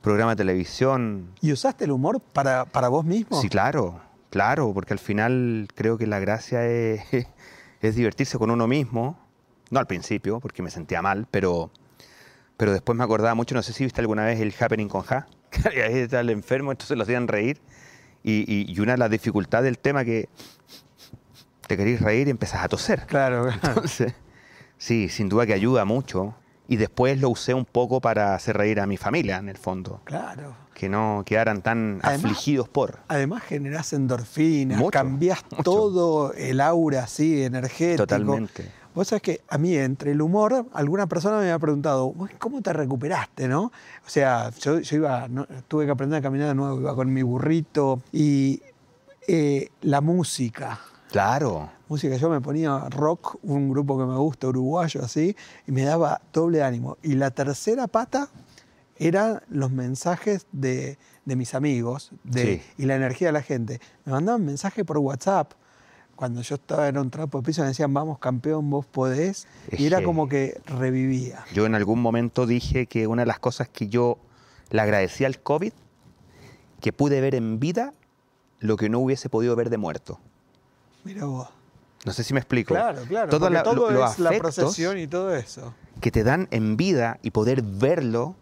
programa 0.01 0.31
de 0.31 0.37
televisión. 0.37 1.33
¿Y 1.43 1.53
usaste 1.53 1.85
el 1.85 1.91
humor 1.91 2.21
para, 2.33 2.65
para 2.65 2.89
vos 2.89 3.05
mismo? 3.05 3.39
Sí, 3.39 3.51
claro, 3.51 4.01
claro, 4.31 4.73
porque 4.73 4.95
al 4.95 4.99
final 4.99 5.69
creo 5.75 5.99
que 5.99 6.07
la 6.07 6.21
gracia 6.21 6.67
es, 6.67 7.03
es 7.83 7.95
divertirse 7.95 8.39
con 8.39 8.51
uno 8.51 8.67
mismo. 8.67 9.19
No 9.69 9.79
al 9.79 9.87
principio, 9.87 10.41
porque 10.41 10.63
me 10.63 10.71
sentía 10.71 11.03
mal, 11.03 11.27
pero, 11.31 11.71
pero 12.61 12.73
después 12.73 12.97
me 12.99 13.03
acordaba 13.05 13.35
mucho, 13.35 13.55
no 13.55 13.63
sé 13.63 13.73
si 13.73 13.85
viste 13.85 14.03
alguna 14.03 14.27
vez 14.27 14.39
el 14.39 14.53
Happening 14.61 14.87
con 14.91 15.01
Ja, 15.01 15.27
que 15.51 15.83
ahí 15.83 15.95
está 16.01 16.21
el 16.21 16.29
enfermo, 16.29 16.71
entonces 16.73 16.95
lo 16.95 17.05
hacían 17.05 17.27
reír. 17.27 17.59
Y, 18.23 18.45
y- 18.47 18.71
y 18.71 18.81
una 18.81 18.93
de 18.93 18.99
las 18.99 19.11
dificultades 19.11 19.65
del 19.65 19.79
tema 19.79 20.05
que 20.05 20.29
te 21.67 21.77
querís 21.79 22.01
reír 22.03 22.27
y 22.29 22.31
empezás 22.31 22.63
a 22.65 22.69
toser. 22.69 23.07
Claro, 23.07 23.45
claro. 23.45 23.59
Entonces, 23.69 24.13
sí, 24.77 25.09
sin 25.09 25.31
duda 25.31 25.47
que 25.47 25.55
ayuda 25.55 25.85
mucho. 25.87 26.35
Y 26.69 26.77
después 26.77 27.19
lo 27.19 27.31
usé 27.31 27.55
un 27.55 27.65
poco 27.65 28.01
para 28.01 28.35
hacer 28.35 28.57
reír 28.59 28.79
a 28.79 28.87
mi 28.87 28.97
familia, 28.99 29.39
en 29.39 29.49
el 29.49 29.57
fondo. 29.57 30.03
claro. 30.05 30.55
Que 30.75 30.89
no 30.89 31.25
quedaran 31.27 31.61
tan 31.61 32.01
Además- 32.03 32.25
afligidos 32.25 32.69
por. 32.69 33.01
Además 33.09 33.43
generás 33.43 33.93
endorfinas, 33.93 34.79
Mucho, 34.79 34.91
cambiás 34.93 35.45
mucho. 35.51 35.63
todo 35.63 36.33
el 36.35 36.59
aura 36.61 37.05
así 37.05 37.43
energético. 37.43 38.05
Totalmente. 38.07 38.71
Vos 38.95 39.09
sabés 39.09 39.23
que 39.23 39.41
a 39.49 39.57
mí, 39.57 39.75
entre 39.77 40.13
el 40.13 40.21
humor, 40.21 40.67
alguna 40.73 41.07
persona 41.07 41.37
me 41.37 41.43
había 41.43 41.59
preguntado, 41.59 42.07
"Uy, 42.07 42.29
¿cómo 42.39 42.61
te 42.61 42.73
recuperaste, 42.73 43.47
no? 43.49 43.65
O 43.65 44.09
sea, 44.09 44.51
yo, 44.61 44.81
yo 44.81 44.97
iba, 44.97 45.29
no- 45.29 45.47
tuve 45.69 45.85
que 45.87 45.93
aprender 45.93 46.19
a 46.19 46.23
caminar 46.23 46.49
de 46.49 46.55
nuevo, 46.55 46.81
iba 46.81 46.95
con 46.95 47.13
mi 47.13 47.23
burrito 47.23 48.03
y 48.13 48.61
eh, 49.29 49.69
la 49.83 50.01
música. 50.01 50.81
Claro. 51.13 51.71
Música, 51.89 52.17
yo 52.17 52.31
me 52.31 52.41
ponía 52.41 52.79
rock, 52.89 53.37
un 53.43 53.71
grupo 53.71 53.97
que 53.99 54.05
me 54.07 54.17
gusta, 54.17 54.49
uruguayo, 54.49 55.03
así, 55.05 55.37
y 55.67 55.73
me 55.73 55.83
daba 55.83 56.21
doble 56.33 56.63
ánimo. 56.63 56.97
Y 57.03 57.15
la 57.15 57.31
tercera 57.31 57.87
pata 57.87 58.29
eran 58.97 59.41
los 59.49 59.71
mensajes 59.71 60.47
de, 60.53 60.99
de 61.25 61.37
mis 61.37 61.55
amigos 61.55 62.11
de, 62.25 62.43
Sí. 62.43 62.63
y 62.83 62.87
la 62.87 62.97
energía 62.97 63.29
de 63.29 63.33
la 63.33 63.43
gente. 63.43 63.81
Me 64.05 64.13
mandaban 64.13 64.45
mensajes 64.45 64.85
por 64.85 64.99
WhatsApp. 64.99 65.53
Cuando 66.21 66.43
yo 66.43 66.57
estaba 66.57 66.87
en 66.89 66.99
un 66.99 67.09
trapo 67.09 67.39
de 67.41 67.47
piso 67.47 67.63
me 67.63 67.69
decían, 67.69 67.95
vamos 67.95 68.19
campeón, 68.19 68.69
vos 68.69 68.85
podés. 68.85 69.49
Y 69.73 69.87
era 69.87 70.03
como 70.03 70.29
que 70.29 70.61
revivía. 70.67 71.47
Yo 71.55 71.65
en 71.65 71.75
algún 71.75 72.03
momento 72.03 72.45
dije 72.45 72.85
que 72.85 73.07
una 73.07 73.23
de 73.23 73.27
las 73.27 73.39
cosas 73.39 73.71
que 73.71 73.89
yo 73.89 74.19
le 74.69 74.83
agradecía 74.83 75.29
al 75.29 75.41
COVID, 75.41 75.73
que 76.83 76.93
pude 76.93 77.23
ver 77.23 77.35
en 77.35 77.59
vida 77.59 77.95
lo 78.59 78.77
que 78.77 78.91
no 78.91 78.99
hubiese 78.99 79.31
podido 79.31 79.57
ver 79.57 79.71
de 79.71 79.79
muerto. 79.79 80.21
Mira 81.05 81.25
vos. 81.25 81.49
No 82.05 82.13
sé 82.13 82.23
si 82.23 82.35
me 82.35 82.41
explico. 82.41 82.75
Claro, 82.75 83.01
claro. 83.09 83.31
Todo 83.31 83.49
la- 83.49 83.63
todo 83.63 83.91
lo- 83.91 84.05
es 84.07 84.19
la 84.19 84.37
procesión 84.37 84.99
y 84.99 85.07
todo 85.07 85.35
eso. 85.35 85.73
que 86.03 86.11
te 86.11 86.23
dan 86.23 86.49
en 86.51 86.77
vida 86.77 87.19
y 87.23 87.31
poder 87.31 87.63
verlo 87.63 88.35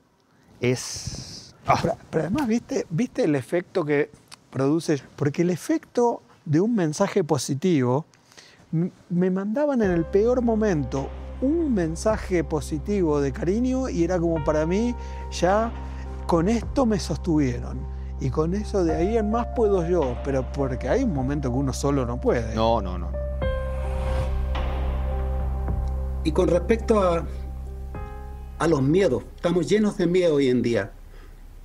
es... 0.61 1.55
ah, 1.65 1.79
Pero, 1.81 1.97
pero 2.11 2.25
además, 2.25 2.49
¿viste, 2.49 2.87
¿viste 2.91 3.23
el 3.23 3.37
efecto 3.37 3.85
que 3.85 4.11
produce? 4.51 5.01
Porque 5.15 5.43
el 5.43 5.51
efecto 5.51 6.23
de 6.49 6.61
un 6.61 6.75
mensaje 6.75 7.23
positivo, 7.23 8.07
me 9.11 9.31
mandaban 9.31 9.83
en 9.83 9.91
el 9.91 10.05
peor 10.05 10.43
momento 10.43 11.09
un 11.41 11.73
mensaje 11.73 12.43
positivo 12.43 13.21
de 13.21 13.33
cariño 13.33 13.89
y 13.89 14.03
era 14.03 14.19
como 14.19 14.43
para 14.45 14.67
mí, 14.67 14.95
ya 15.31 15.71
con 16.27 16.49
esto 16.49 16.87
me 16.87 16.99
sostuvieron. 16.99 17.79
Y 18.21 18.31
con 18.31 18.55
eso 18.55 18.83
de 18.83 18.97
ahí 18.97 19.17
en 19.17 19.31
más 19.31 19.47
puedo 19.55 19.89
yo, 19.89 20.17
pero 20.25 20.51
porque 20.53 20.89
hay 20.89 21.05
un 21.05 21.15
momento 21.15 21.53
que 21.53 21.57
uno 21.57 21.73
solo 21.73 22.05
no 22.05 22.21
puede. 22.21 22.55
no, 22.55 22.81
no, 22.81 22.99
no. 22.99 23.13
Y 26.25 26.33
con 26.33 26.49
respecto 26.49 27.01
a, 27.01 27.25
a 28.59 28.69
los 28.69 28.83
miedos, 28.83 29.23
estamos 29.37 29.69
llenos 29.69 29.97
de 29.97 30.07
miedo 30.07 30.35
hoy 30.35 30.49
en 30.49 30.63
día. 30.63 30.91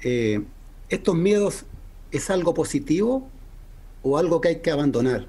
Eh, 0.04 0.44
¿Estos 0.90 1.16
miedos 1.16 1.66
es 2.12 2.30
algo 2.30 2.54
positivo 2.54 3.28
o 4.04 4.18
algo 4.18 4.42
que 4.42 4.50
hay 4.50 4.62
que 4.62 4.72
abandonar? 4.72 5.26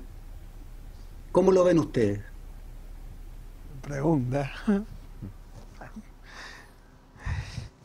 ¿Cómo 1.33 1.53
lo 1.53 1.65
ven 1.65 1.79
ustedes? 1.79 2.21
Pregunta. 3.83 4.51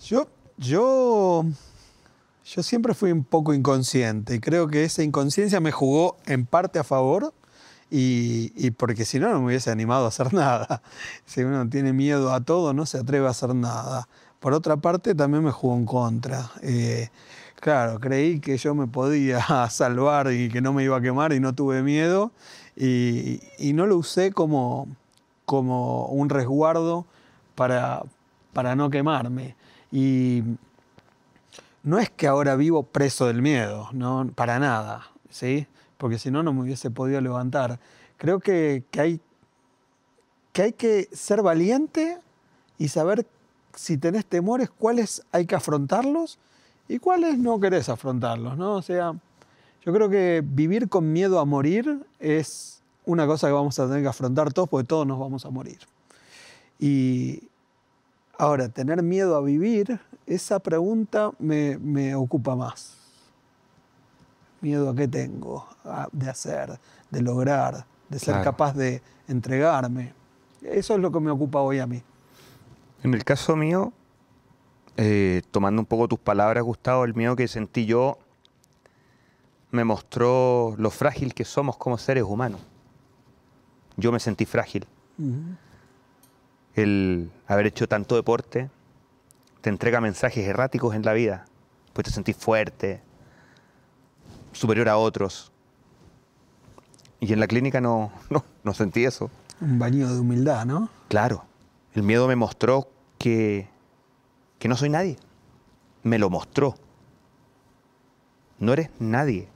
Yo, 0.06 0.28
yo, 0.58 1.46
yo 2.44 2.64
siempre 2.64 2.96
fui 2.96 3.12
un 3.12 3.24
poco 3.24 3.54
inconsciente 3.54 4.34
y 4.34 4.40
creo 4.40 4.68
que 4.68 4.84
esa 4.84 5.04
inconsciencia 5.04 5.60
me 5.60 5.72
jugó 5.72 6.18
en 6.26 6.48
parte 6.48 6.80
a 6.80 6.84
favor 6.84 7.32
y, 7.92 8.52
y 8.56 8.72
porque 8.72 9.06
si 9.06 9.20
no, 9.20 9.30
no 9.30 9.40
me 9.40 9.48
hubiese 9.48 9.70
animado 9.70 10.06
a 10.06 10.08
hacer 10.08 10.34
nada. 10.34 10.82
Si 11.26 11.44
uno 11.44 11.70
tiene 11.70 11.94
miedo 11.94 12.34
a 12.34 12.42
todo, 12.42 12.74
no 12.74 12.88
se 12.88 12.98
atreve 12.98 13.28
a 13.28 13.30
hacer 13.30 13.54
nada. 13.54 14.08
Por 14.40 14.54
otra 14.54 14.78
parte, 14.78 15.14
también 15.14 15.44
me 15.44 15.52
jugó 15.52 15.76
en 15.76 15.86
contra. 15.86 16.50
Eh, 16.64 17.10
claro, 17.60 18.00
creí 18.00 18.40
que 18.40 18.58
yo 18.58 18.76
me 18.76 18.88
podía 18.88 19.42
salvar 19.70 20.32
y 20.32 20.50
que 20.50 20.62
no 20.62 20.74
me 20.74 20.84
iba 20.84 20.98
a 20.98 21.02
quemar 21.02 21.34
y 21.34 21.40
no 21.40 21.54
tuve 21.54 21.84
miedo 21.84 22.32
y, 22.76 23.42
y 23.58 23.74
no 23.74 23.86
lo 23.86 23.98
usé 23.98 24.32
como, 24.32 24.88
como 25.46 26.06
un 26.08 26.30
resguardo 26.30 27.06
para, 27.56 28.04
para 28.54 28.76
no 28.76 28.90
quemarme. 28.90 29.56
Y 29.92 30.44
no 31.84 32.00
es 32.00 32.10
que 32.10 32.28
ahora 32.28 32.56
vivo 32.56 32.84
preso 32.84 33.28
del 33.28 33.42
miedo, 33.42 33.90
no, 33.94 34.30
para 34.36 34.60
nada, 34.60 35.10
¿sí? 35.30 35.68
Porque 35.98 36.20
si 36.20 36.32
no, 36.32 36.44
no 36.44 36.54
me 36.54 36.62
hubiese 36.62 36.92
podido 36.92 37.20
levantar. 37.20 37.80
Creo 38.18 38.40
que, 38.40 38.84
que 38.92 39.02
hay, 39.02 39.22
que 40.54 40.62
hay 40.62 40.74
que 40.74 41.10
ser 41.12 41.42
valiente 41.42 42.20
y 42.78 42.90
saber 42.90 43.26
si 43.76 43.98
tenés 43.98 44.26
temores, 44.26 44.70
cuáles 44.70 45.24
hay 45.32 45.46
que 45.46 45.56
afrontarlos 45.56 46.40
y 46.90 47.00
cuáles 47.00 47.38
no 47.38 47.58
querés 47.60 47.88
afrontarlos, 47.88 48.58
¿no? 48.58 48.74
O 48.76 48.82
sea, 48.82 49.14
yo 49.86 49.94
creo 49.94 50.10
que 50.10 50.44
vivir 50.46 50.90
con 50.90 51.14
miedo 51.14 51.40
a 51.40 51.46
morir 51.46 52.06
es 52.20 52.82
una 53.06 53.26
cosa 53.26 53.48
que 53.48 53.54
vamos 53.54 53.80
a 53.80 53.88
tener 53.88 54.02
que 54.02 54.08
afrontar 54.10 54.52
todos 54.52 54.68
porque 54.68 54.86
todos 54.88 55.08
nos 55.08 55.18
vamos 55.20 55.46
a 55.46 55.50
morir. 55.50 55.80
Y 56.80 57.44
ahora, 58.38 58.70
tener 58.70 59.02
miedo 59.04 59.36
a 59.36 59.42
vivir, 59.42 60.00
esa 60.26 60.60
pregunta 60.60 61.32
me, 61.40 61.78
me 61.78 62.16
ocupa 62.16 62.56
más. 62.56 62.96
Miedo 64.62 64.90
a 64.90 64.96
qué 64.96 65.08
tengo 65.08 65.66
A- 65.86 66.10
de 66.12 66.30
hacer, 66.30 66.80
de 67.10 67.22
lograr, 67.22 67.86
de 68.10 68.20
ser 68.20 68.34
Claro. 68.36 68.44
capaz 68.44 68.74
de 68.76 69.02
entregarme. 69.28 70.14
Eso 70.62 70.94
es 70.96 71.00
lo 71.00 71.12
que 71.12 71.20
me 71.20 71.32
ocupa 71.32 71.62
hoy 71.62 71.80
a 71.80 71.88
mí. 71.88 72.02
En 73.04 73.14
el 73.14 73.24
caso 73.24 73.56
mío, 73.56 73.94
eh, 75.02 75.44
tomando 75.52 75.82
un 75.82 75.86
poco 75.86 76.10
tus 76.10 76.20
palabras, 76.20 76.62
Gustavo, 76.62 77.06
el 77.06 77.14
miedo 77.14 77.34
que 77.38 77.48
sentí 77.48 77.86
yo 77.86 78.20
me 79.72 79.86
mostró 79.86 80.76
lo 80.78 80.90
frágil 80.90 81.34
que 81.34 81.46
somos 81.46 81.78
como 81.78 81.98
seres 81.98 82.24
humanos. 82.24 82.60
Yo 83.96 84.12
me 84.12 84.20
sentí 84.20 84.46
frágil. 84.46 84.86
El 86.76 87.32
haber 87.48 87.68
hecho 87.68 87.88
tanto 87.88 88.16
deporte 88.16 88.70
te 89.62 89.70
entrega 89.70 90.02
mensajes 90.02 90.46
erráticos 90.46 90.94
en 90.94 91.04
la 91.04 91.14
vida. 91.14 91.46
Pues 91.94 92.04
te 92.08 92.12
sentís 92.12 92.36
fuerte, 92.36 93.02
superior 94.52 94.90
a 94.90 94.98
otros. 94.98 95.54
Y 97.22 97.32
en 97.32 97.40
la 97.40 97.48
clínica 97.48 97.80
no, 97.80 98.12
no, 98.30 98.44
no 98.66 98.74
sentí 98.74 99.06
eso. 99.06 99.32
Un 99.62 99.80
baño 99.80 100.14
de 100.14 100.20
humildad, 100.20 100.66
¿no? 100.66 100.90
Claro, 101.08 101.46
el 101.94 102.04
miedo 102.04 102.28
me 102.28 102.36
mostró 102.36 102.90
que, 103.18 103.70
que 104.60 104.68
no 104.68 104.76
soy 104.76 104.90
nadie. 104.90 105.18
me 106.04 106.20
lo 106.20 106.30
mostró. 106.30 106.76
No 108.60 108.74
eres 108.74 108.90
nadie, 109.00 109.48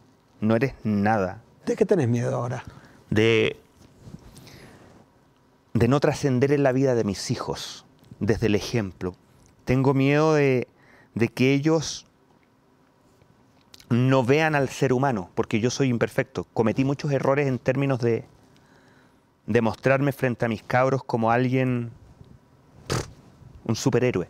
no 0.41 0.55
eres 0.55 0.73
nada. 0.83 1.41
¿De 1.65 1.75
qué 1.75 1.85
tenés 1.85 2.07
miedo 2.07 2.35
ahora? 2.35 2.63
De, 3.09 3.59
de 5.73 5.87
no 5.87 5.99
trascender 5.99 6.51
en 6.51 6.63
la 6.63 6.71
vida 6.71 6.95
de 6.95 7.03
mis 7.03 7.31
hijos 7.31 7.85
desde 8.19 8.47
el 8.47 8.55
ejemplo. 8.55 9.15
Tengo 9.65 9.93
miedo 9.93 10.33
de, 10.33 10.67
de 11.15 11.27
que 11.27 11.53
ellos 11.53 12.05
no 13.89 14.23
vean 14.23 14.55
al 14.55 14.69
ser 14.69 14.93
humano, 14.93 15.29
porque 15.35 15.59
yo 15.59 15.69
soy 15.69 15.89
imperfecto. 15.89 16.45
Cometí 16.53 16.83
muchos 16.83 17.11
errores 17.11 17.47
en 17.47 17.59
términos 17.59 17.99
de, 17.99 18.25
de 19.47 19.61
mostrarme 19.61 20.11
frente 20.11 20.45
a 20.45 20.49
mis 20.49 20.63
cabros 20.63 21.03
como 21.03 21.31
alguien, 21.31 21.91
pff, 22.87 23.05
un 23.65 23.75
superhéroe. 23.75 24.27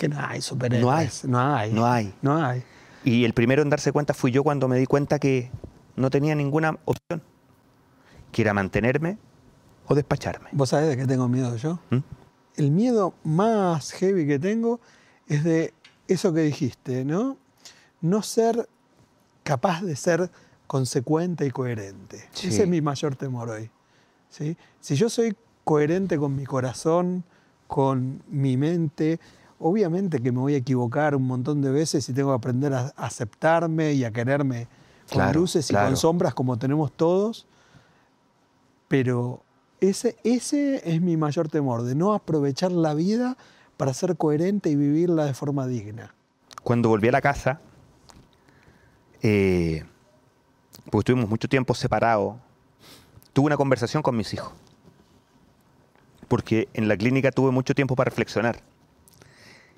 Que 0.00 0.08
no 0.08 0.16
hay 0.18 0.40
superhéroes. 0.40 1.26
No 1.26 1.38
hay. 1.38 1.72
No 1.74 1.84
hay. 1.84 1.84
No 1.84 1.86
hay. 1.86 2.14
No 2.22 2.42
hay. 2.42 2.64
Y 3.04 3.26
el 3.26 3.34
primero 3.34 3.60
en 3.60 3.68
darse 3.68 3.92
cuenta 3.92 4.14
fui 4.14 4.30
yo 4.30 4.42
cuando 4.42 4.66
me 4.66 4.78
di 4.78 4.86
cuenta 4.86 5.18
que 5.18 5.50
no 5.94 6.08
tenía 6.08 6.34
ninguna 6.34 6.78
opción, 6.86 7.22
que 8.32 8.40
era 8.40 8.54
mantenerme 8.54 9.18
o 9.86 9.94
despacharme. 9.94 10.48
¿Vos 10.52 10.70
sabés 10.70 10.88
de 10.88 10.96
qué 10.96 11.06
tengo 11.06 11.28
miedo 11.28 11.54
yo? 11.56 11.80
¿Mm? 11.90 11.98
El 12.56 12.70
miedo 12.70 13.12
más 13.24 13.92
heavy 13.92 14.26
que 14.26 14.38
tengo 14.38 14.80
es 15.26 15.44
de 15.44 15.74
eso 16.08 16.32
que 16.32 16.40
dijiste, 16.40 17.04
¿no? 17.04 17.36
No 18.00 18.22
ser 18.22 18.70
capaz 19.42 19.82
de 19.82 19.96
ser 19.96 20.30
consecuente 20.66 21.44
y 21.44 21.50
coherente. 21.50 22.26
Sí. 22.32 22.48
Ese 22.48 22.62
es 22.62 22.68
mi 22.70 22.80
mayor 22.80 23.16
temor 23.16 23.50
hoy. 23.50 23.70
¿sí? 24.30 24.56
Si 24.80 24.94
yo 24.94 25.10
soy 25.10 25.36
coherente 25.62 26.16
con 26.16 26.34
mi 26.34 26.46
corazón, 26.46 27.22
con 27.66 28.22
mi 28.28 28.56
mente, 28.56 29.20
obviamente 29.60 30.20
que 30.20 30.32
me 30.32 30.40
voy 30.40 30.54
a 30.54 30.58
equivocar 30.58 31.14
un 31.14 31.26
montón 31.26 31.60
de 31.62 31.70
veces 31.70 32.08
y 32.08 32.12
tengo 32.12 32.30
que 32.30 32.36
aprender 32.36 32.72
a 32.74 32.92
aceptarme 32.96 33.92
y 33.92 34.04
a 34.04 34.10
quererme 34.10 34.66
con 35.08 35.18
Claro, 35.18 35.40
luces 35.40 35.68
y 35.70 35.72
claro. 35.72 35.88
con 35.88 35.96
sombras 35.96 36.34
como 36.34 36.58
tenemos 36.58 36.92
todos, 36.92 37.46
pero 38.88 39.42
ese, 39.80 40.16
ese 40.24 40.88
es 40.90 41.00
mi 41.00 41.16
mayor 41.16 41.48
temor, 41.48 41.82
de 41.82 41.94
no 41.94 42.12
aprovechar 42.14 42.72
la 42.72 42.94
vida 42.94 43.36
para 43.76 43.94
ser 43.94 44.16
coherente 44.16 44.70
y 44.70 44.76
vivirla 44.76 45.24
de 45.24 45.34
forma 45.34 45.66
digna. 45.66 46.14
Cuando 46.62 46.88
volví 46.88 47.08
a 47.08 47.12
la 47.12 47.20
casa, 47.20 47.60
eh, 49.22 49.84
porque 50.90 50.98
estuvimos 51.10 51.30
mucho 51.30 51.48
tiempo 51.48 51.74
separados, 51.74 52.36
tuve 53.32 53.46
una 53.46 53.56
conversación 53.56 54.02
con 54.02 54.16
mis 54.16 54.32
hijos. 54.34 54.52
Porque 56.28 56.68
en 56.74 56.88
la 56.88 56.96
clínica 56.96 57.30
tuve 57.32 57.50
mucho 57.50 57.74
tiempo 57.74 57.96
para 57.96 58.10
reflexionar. 58.10 58.60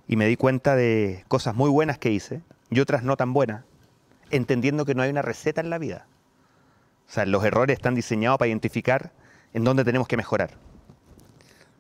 Y 0.09 0.17
me 0.17 0.27
di 0.27 0.37
cuenta 0.37 0.75
de 0.77 1.25
cosas 1.29 1.55
muy 1.55 1.71
buenas 1.71 1.99
que 1.99 2.11
hice 2.11 2.43
y 2.71 2.81
otras 2.81 3.03
no 3.03 3.17
tan 3.17 3.33
buenas, 3.33 3.65
entendiendo 4.31 4.85
que 4.85 4.95
no 4.95 5.03
hay 5.03 5.11
una 5.11 5.23
receta 5.23 5.61
en 5.61 5.71
la 5.71 5.79
vida. 5.79 6.07
O 7.09 7.13
sea, 7.13 7.27
los 7.27 7.45
errores 7.45 7.75
están 7.75 7.95
diseñados 7.95 8.39
para 8.39 8.49
identificar 8.49 9.13
en 9.53 9.65
dónde 9.65 9.85
tenemos 9.85 10.09
que 10.09 10.17
mejorar. 10.17 10.51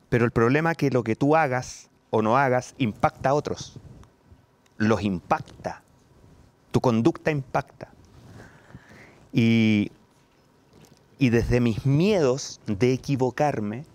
Pero 0.08 0.26
el 0.26 0.30
problema 0.30 0.72
es 0.72 0.76
que 0.76 0.90
lo 0.90 1.02
que 1.02 1.16
tú 1.16 1.36
hagas 1.36 1.88
o 2.10 2.20
no 2.20 2.36
hagas 2.36 2.74
impacta 2.76 3.30
a 3.30 3.34
otros. 3.34 3.78
Los 4.76 5.02
impacta. 5.02 5.82
Tu 6.70 6.80
conducta 6.80 7.30
impacta. 7.30 7.88
Y, 9.32 9.90
y 11.18 11.30
desde 11.30 11.60
mis 11.60 11.86
miedos 11.86 12.60
de 12.66 12.92
equivocarme, 12.92 13.86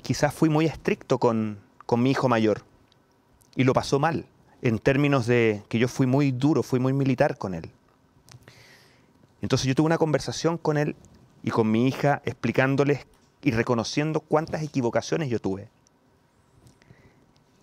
quizás 0.00 0.32
fui 0.32 0.48
muy 0.48 0.64
estricto 0.64 1.18
con, 1.18 1.58
con 1.84 2.02
mi 2.02 2.12
hijo 2.12 2.28
mayor. 2.30 2.62
Y 3.56 3.64
lo 3.64 3.72
pasó 3.72 3.98
mal, 3.98 4.26
en 4.62 4.78
términos 4.78 5.26
de 5.26 5.62
que 5.68 5.78
yo 5.78 5.88
fui 5.88 6.06
muy 6.06 6.32
duro, 6.32 6.62
fui 6.62 6.80
muy 6.80 6.92
militar 6.92 7.38
con 7.38 7.54
él. 7.54 7.70
Entonces 9.42 9.66
yo 9.66 9.74
tuve 9.74 9.86
una 9.86 9.98
conversación 9.98 10.58
con 10.58 10.76
él 10.76 10.96
y 11.42 11.50
con 11.50 11.70
mi 11.70 11.88
hija 11.88 12.20
explicándoles 12.24 13.06
y 13.42 13.52
reconociendo 13.52 14.20
cuántas 14.20 14.62
equivocaciones 14.62 15.30
yo 15.30 15.40
tuve. 15.40 15.68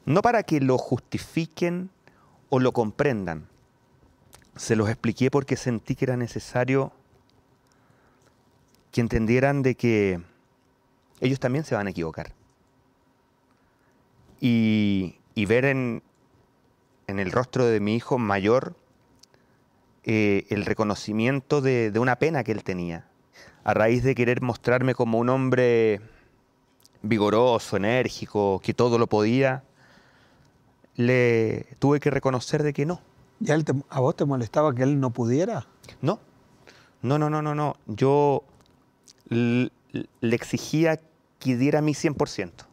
No 0.06 0.22
para 0.22 0.44
que 0.44 0.60
lo 0.60 0.78
justifiquen 0.78 1.90
o 2.50 2.60
lo 2.60 2.72
comprendan. 2.72 3.48
Se 4.56 4.76
los 4.76 4.90
expliqué 4.90 5.30
porque 5.30 5.56
sentí 5.56 5.96
que 5.96 6.06
era 6.06 6.18
necesario 6.18 6.92
que 8.92 9.02
entendieran 9.02 9.62
de 9.62 9.76
que 9.76 10.22
ellos 11.20 11.40
también 11.40 11.66
se 11.66 11.76
van 11.76 11.88
a 11.88 11.92
equivocar. 11.92 12.32
Y, 14.40 15.17
y 15.38 15.46
ver 15.46 15.66
en, 15.66 16.02
en 17.06 17.20
el 17.20 17.32
rostro 17.32 17.64
de 17.68 17.80
mi 17.80 17.94
hijo 17.96 18.18
mayor 18.18 18.76
eh, 20.04 20.48
el 20.50 20.66
reconocimiento 20.66 21.62
de, 21.62 21.92
de 21.92 22.00
una 22.00 22.16
pena 22.18 22.44
que 22.44 22.52
él 22.54 22.64
tenía. 22.64 23.08
A 23.64 23.76
raíz 23.76 24.02
de 24.02 24.16
querer 24.16 24.42
mostrarme 24.42 24.96
como 24.96 25.20
un 25.20 25.30
hombre 25.30 26.02
vigoroso, 27.04 27.78
enérgico, 27.78 28.60
que 28.64 28.74
todo 28.74 28.98
lo 28.98 29.06
podía, 29.06 29.64
le 30.96 31.68
tuve 31.78 32.00
que 32.00 32.10
reconocer 32.10 32.64
de 32.64 32.74
que 32.74 32.88
no. 32.88 33.00
¿Y 33.40 33.52
a, 33.52 33.54
él 33.54 33.64
te- 33.64 33.74
a 33.90 34.00
vos 34.00 34.16
te 34.16 34.26
molestaba 34.26 34.74
que 34.74 34.82
él 34.82 35.00
no 35.00 35.12
pudiera? 35.12 35.68
No, 36.02 36.20
no, 37.04 37.20
no, 37.20 37.30
no, 37.30 37.44
no, 37.44 37.54
no. 37.54 37.76
Yo 37.86 38.44
le 39.30 39.70
exigía 40.36 41.00
que 41.38 41.58
diera 41.58 41.82
mi 41.82 41.94
100%. 41.94 42.67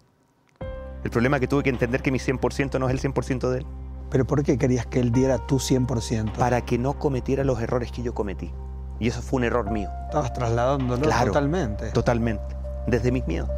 El 1.04 1.10
problema 1.10 1.36
es 1.36 1.40
que 1.42 1.48
tuve 1.48 1.62
que 1.62 1.70
entender 1.70 2.02
que 2.02 2.10
mi 2.10 2.18
100% 2.18 2.78
no 2.80 2.88
es 2.88 2.92
el 3.04 3.12
100% 3.12 3.50
de 3.50 3.58
él, 3.58 3.66
¿Pero 4.10 4.26
por 4.26 4.42
qué 4.44 4.56
querías 4.58 4.86
que 4.86 5.00
él 5.00 5.10
diera 5.12 5.38
tu 5.38 5.56
100%? 5.58 6.32
para 6.38 6.60
que 6.64 6.78
no 6.78 6.98
cometiera 6.98 7.42
los 7.42 7.60
errores 7.60 7.90
que 7.90 8.02
yo 8.02 8.14
cometí. 8.14 8.52
Y 9.00 9.08
eso 9.08 9.20
fue 9.22 9.38
un 9.38 9.44
error 9.44 9.70
mío, 9.72 9.88
Estabas 10.06 10.32
trasladándolo 10.32 11.02
Claro. 11.02 11.26
totalmente. 11.32 11.90
totalmente, 11.90 12.54
desde 12.86 13.10
mis 13.10 13.26
miedos. 13.26 13.50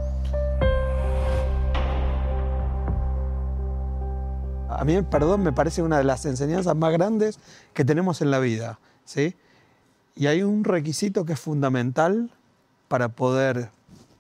A 4.68 4.84
mí 4.84 4.94
el 4.94 5.04
perdón 5.04 5.42
me 5.42 5.52
parece 5.52 5.82
una 5.82 5.98
de 5.98 6.04
las 6.04 6.24
enseñanzas 6.26 6.74
más 6.76 6.92
grandes 6.92 7.38
que 7.72 7.84
tenemos 7.84 8.20
en 8.20 8.30
la 8.30 8.38
vida, 8.38 8.78
¿sí? 9.04 9.34
Y 10.14 10.26
hay 10.26 10.42
un 10.42 10.64
requisito 10.64 11.24
que 11.24 11.34
es 11.34 11.40
fundamental 11.40 12.30
para 12.88 13.08
poder 13.10 13.70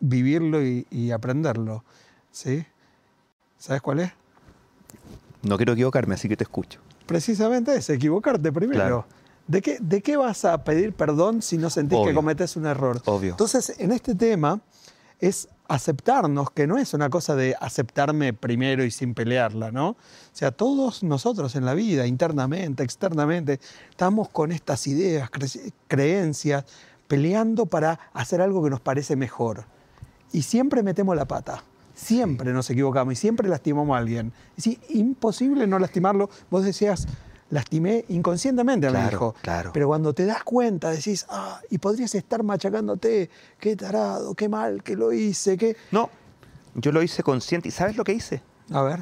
vivirlo 0.00 0.62
y, 0.62 0.86
y 0.90 1.10
aprenderlo, 1.10 1.82
¿sí? 2.30 2.66
¿Sabes 3.58 3.82
cuál 3.82 4.00
es? 4.00 4.12
No 5.42 5.56
quiero 5.56 5.72
equivocarme, 5.74 6.14
así 6.14 6.28
que 6.28 6.36
te 6.36 6.44
escucho. 6.44 6.80
Precisamente 7.06 7.74
es 7.76 7.88
equivocarte 7.90 8.52
primero. 8.52 8.78
Claro. 8.80 9.06
¿De, 9.46 9.62
qué, 9.62 9.78
¿De 9.80 10.02
qué 10.02 10.16
vas 10.16 10.44
a 10.44 10.64
pedir 10.64 10.92
perdón 10.92 11.40
si 11.40 11.56
no 11.56 11.70
sentís 11.70 11.98
que 12.04 12.12
cometes 12.14 12.56
un 12.56 12.66
error? 12.66 13.00
Obvio. 13.04 13.30
Entonces, 13.30 13.74
en 13.78 13.92
este 13.92 14.14
tema 14.16 14.60
es 15.20 15.48
aceptarnos, 15.68 16.50
que 16.50 16.66
no 16.66 16.78
es 16.78 16.94
una 16.94 17.08
cosa 17.10 17.36
de 17.36 17.56
aceptarme 17.60 18.32
primero 18.32 18.84
y 18.84 18.90
sin 18.90 19.14
pelearla, 19.14 19.70
¿no? 19.70 19.90
O 19.90 19.96
sea, 20.32 20.50
todos 20.50 21.02
nosotros 21.04 21.54
en 21.54 21.64
la 21.64 21.74
vida, 21.74 22.06
internamente, 22.06 22.82
externamente, 22.82 23.60
estamos 23.88 24.28
con 24.28 24.50
estas 24.52 24.86
ideas, 24.88 25.30
cre- 25.30 25.72
creencias, 25.88 26.64
peleando 27.08 27.66
para 27.66 28.00
hacer 28.14 28.40
algo 28.42 28.62
que 28.64 28.70
nos 28.70 28.80
parece 28.80 29.14
mejor. 29.16 29.64
Y 30.32 30.42
siempre 30.42 30.82
metemos 30.82 31.14
la 31.16 31.24
pata. 31.26 31.62
Siempre 31.96 32.52
nos 32.52 32.68
equivocamos 32.68 33.14
y 33.14 33.16
siempre 33.16 33.48
lastimamos 33.48 33.94
a 33.96 33.98
alguien. 33.98 34.30
Es 34.56 34.64
decir, 34.64 34.80
imposible 34.90 35.66
no 35.66 35.78
lastimarlo. 35.78 36.28
Vos 36.50 36.62
decías, 36.62 37.08
lastimé 37.48 38.04
inconscientemente 38.10 38.86
a 38.86 38.90
mi 38.90 38.96
Claro, 38.98 39.16
hijo. 39.16 39.34
claro. 39.40 39.70
Pero 39.72 39.86
cuando 39.88 40.12
te 40.12 40.26
das 40.26 40.44
cuenta, 40.44 40.90
decís, 40.90 41.24
ah, 41.30 41.58
y 41.70 41.78
podrías 41.78 42.14
estar 42.14 42.42
machacándote, 42.42 43.30
qué 43.58 43.76
tarado, 43.76 44.34
qué 44.34 44.46
mal 44.48 44.82
que 44.82 44.94
lo 44.94 45.10
hice, 45.10 45.56
qué. 45.56 45.74
No, 45.90 46.10
yo 46.74 46.92
lo 46.92 47.02
hice 47.02 47.22
consciente. 47.22 47.68
¿Y 47.68 47.72
sabes 47.72 47.96
lo 47.96 48.04
que 48.04 48.12
hice? 48.12 48.42
A 48.70 48.82
ver. 48.82 49.00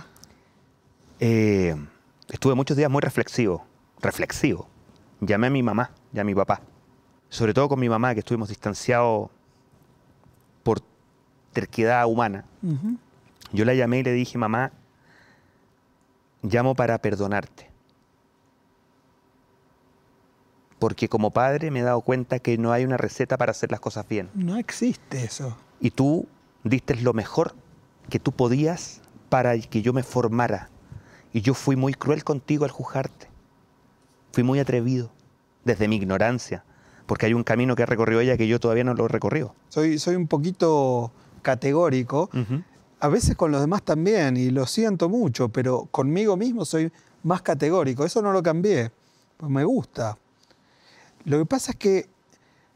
Eh, 1.20 1.74
estuve 2.28 2.54
muchos 2.54 2.76
días 2.76 2.90
muy 2.90 3.00
reflexivo, 3.00 3.64
reflexivo. 4.00 4.68
Llamé 5.20 5.48
a 5.48 5.50
mi 5.50 5.62
mamá 5.64 5.90
y 6.12 6.20
a 6.20 6.24
mi 6.24 6.35
papá. 6.35 6.61
Sobre 7.28 7.54
todo 7.54 7.68
con 7.68 7.80
mi 7.80 7.88
mamá, 7.88 8.14
que 8.14 8.20
estuvimos 8.20 8.48
distanciados 8.50 9.30
terquedad 11.55 12.07
humana. 12.07 12.45
Yo 13.53 13.64
la 13.64 13.73
llamé 13.73 14.01
y 14.01 14.03
le 14.03 14.12
dije, 14.12 14.37
mamá, 14.37 14.73
llamo 16.43 16.75
para 16.75 16.99
perdonarte. 16.99 17.71
Porque 20.79 21.09
como 21.09 21.31
padre 21.31 21.71
me 21.71 21.81
he 21.81 21.83
dado 21.83 22.03
cuenta 22.03 22.40
que 22.40 22.59
no 22.59 22.73
hay 22.73 22.85
una 22.85 22.99
receta 22.99 23.38
para 23.38 23.53
hacer 23.53 23.71
las 23.71 23.81
cosas 23.81 24.07
bien. 24.07 24.29
No 24.35 24.59
existe 24.59 25.25
eso. 25.25 25.57
Y 25.81 25.93
tú 25.93 26.29
diste 26.62 26.95
lo 26.97 27.14
mejor 27.14 27.55
que 28.11 28.19
tú 28.19 28.33
podías 28.33 29.01
para 29.31 29.59
que 29.59 29.81
yo 29.81 29.93
me 29.93 30.03
formara. 30.03 30.69
Y 31.33 31.40
yo 31.40 31.55
fui 31.55 31.75
muy 31.77 31.95
cruel 31.95 32.23
contigo 32.23 32.64
al 32.64 32.71
juzgarte. 32.71 33.29
Fui 34.33 34.43
muy 34.43 34.59
atrevido, 34.59 35.11
desde 35.64 35.88
mi 35.88 35.97
ignorancia, 35.97 36.64
porque 37.07 37.27
hay 37.27 37.35
un 37.35 37.45
camino 37.45 37.77
que 37.77 37.83
ha 37.83 37.87
recorrido 37.87 38.21
ella 38.21 38.37
que 38.37 38.49
yo 38.49 38.61
todavía 38.61 38.85
no 38.85 38.95
lo 38.95 39.07
he 39.07 39.09
recorrido. 39.09 39.55
Soy, 39.69 39.99
soy 39.99 40.17
un 40.17 40.27
poquito 40.27 41.12
categórico. 41.44 42.28
A 42.98 43.09
veces 43.09 43.37
con 43.37 43.52
los 43.52 43.61
demás 43.61 43.85
también, 43.85 44.37
y 44.37 44.50
lo 44.50 44.66
siento 44.66 45.09
mucho, 45.09 45.50
pero 45.50 45.87
conmigo 45.92 46.37
mismo 46.37 46.64
soy 46.64 46.90
más 47.22 47.42
categórico. 47.42 48.04
Eso 48.04 48.20
no 48.20 48.33
lo 48.33 48.42
cambié, 48.42 48.90
pues 49.37 49.52
me 49.52 49.62
gusta. 49.62 50.18
Lo 51.24 51.38
que 51.38 51.46
pasa 51.46 51.70
es 51.72 51.76
que 51.76 52.09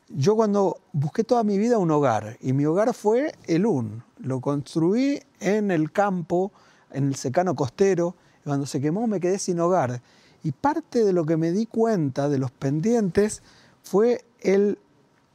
yo 0.09 0.37
cuando 0.37 0.78
busqué 0.92 1.24
toda 1.24 1.44
mi 1.44 1.59
vida 1.59 1.78
un 1.78 1.90
hogar, 1.90 2.37
y 2.40 2.52
mi 2.52 2.64
hogar 2.64 2.94
fue 2.94 3.33
el 3.46 3.66
UN, 3.66 4.02
lo 4.18 4.40
construí 4.40 5.20
en 5.40 5.70
el 5.70 5.92
campo, 5.92 6.52
en 6.92 7.09
el 7.09 7.14
secano 7.14 7.54
costero, 7.54 8.14
y 8.42 8.44
cuando 8.44 8.66
se 8.66 8.81
quemó 8.81 9.07
me 9.07 9.20
quedé 9.20 9.38
sin 9.38 9.61
hogar. 9.61 10.00
Y 10.42 10.52
parte 10.52 11.04
de 11.04 11.12
lo 11.12 11.26
que 11.26 11.37
me 11.37 11.52
di 11.52 11.66
cuenta 11.66 12.28
de 12.28 12.38
los 12.38 12.50
pendientes 12.50 13.42
fue 13.83 14.24
el 14.40 14.78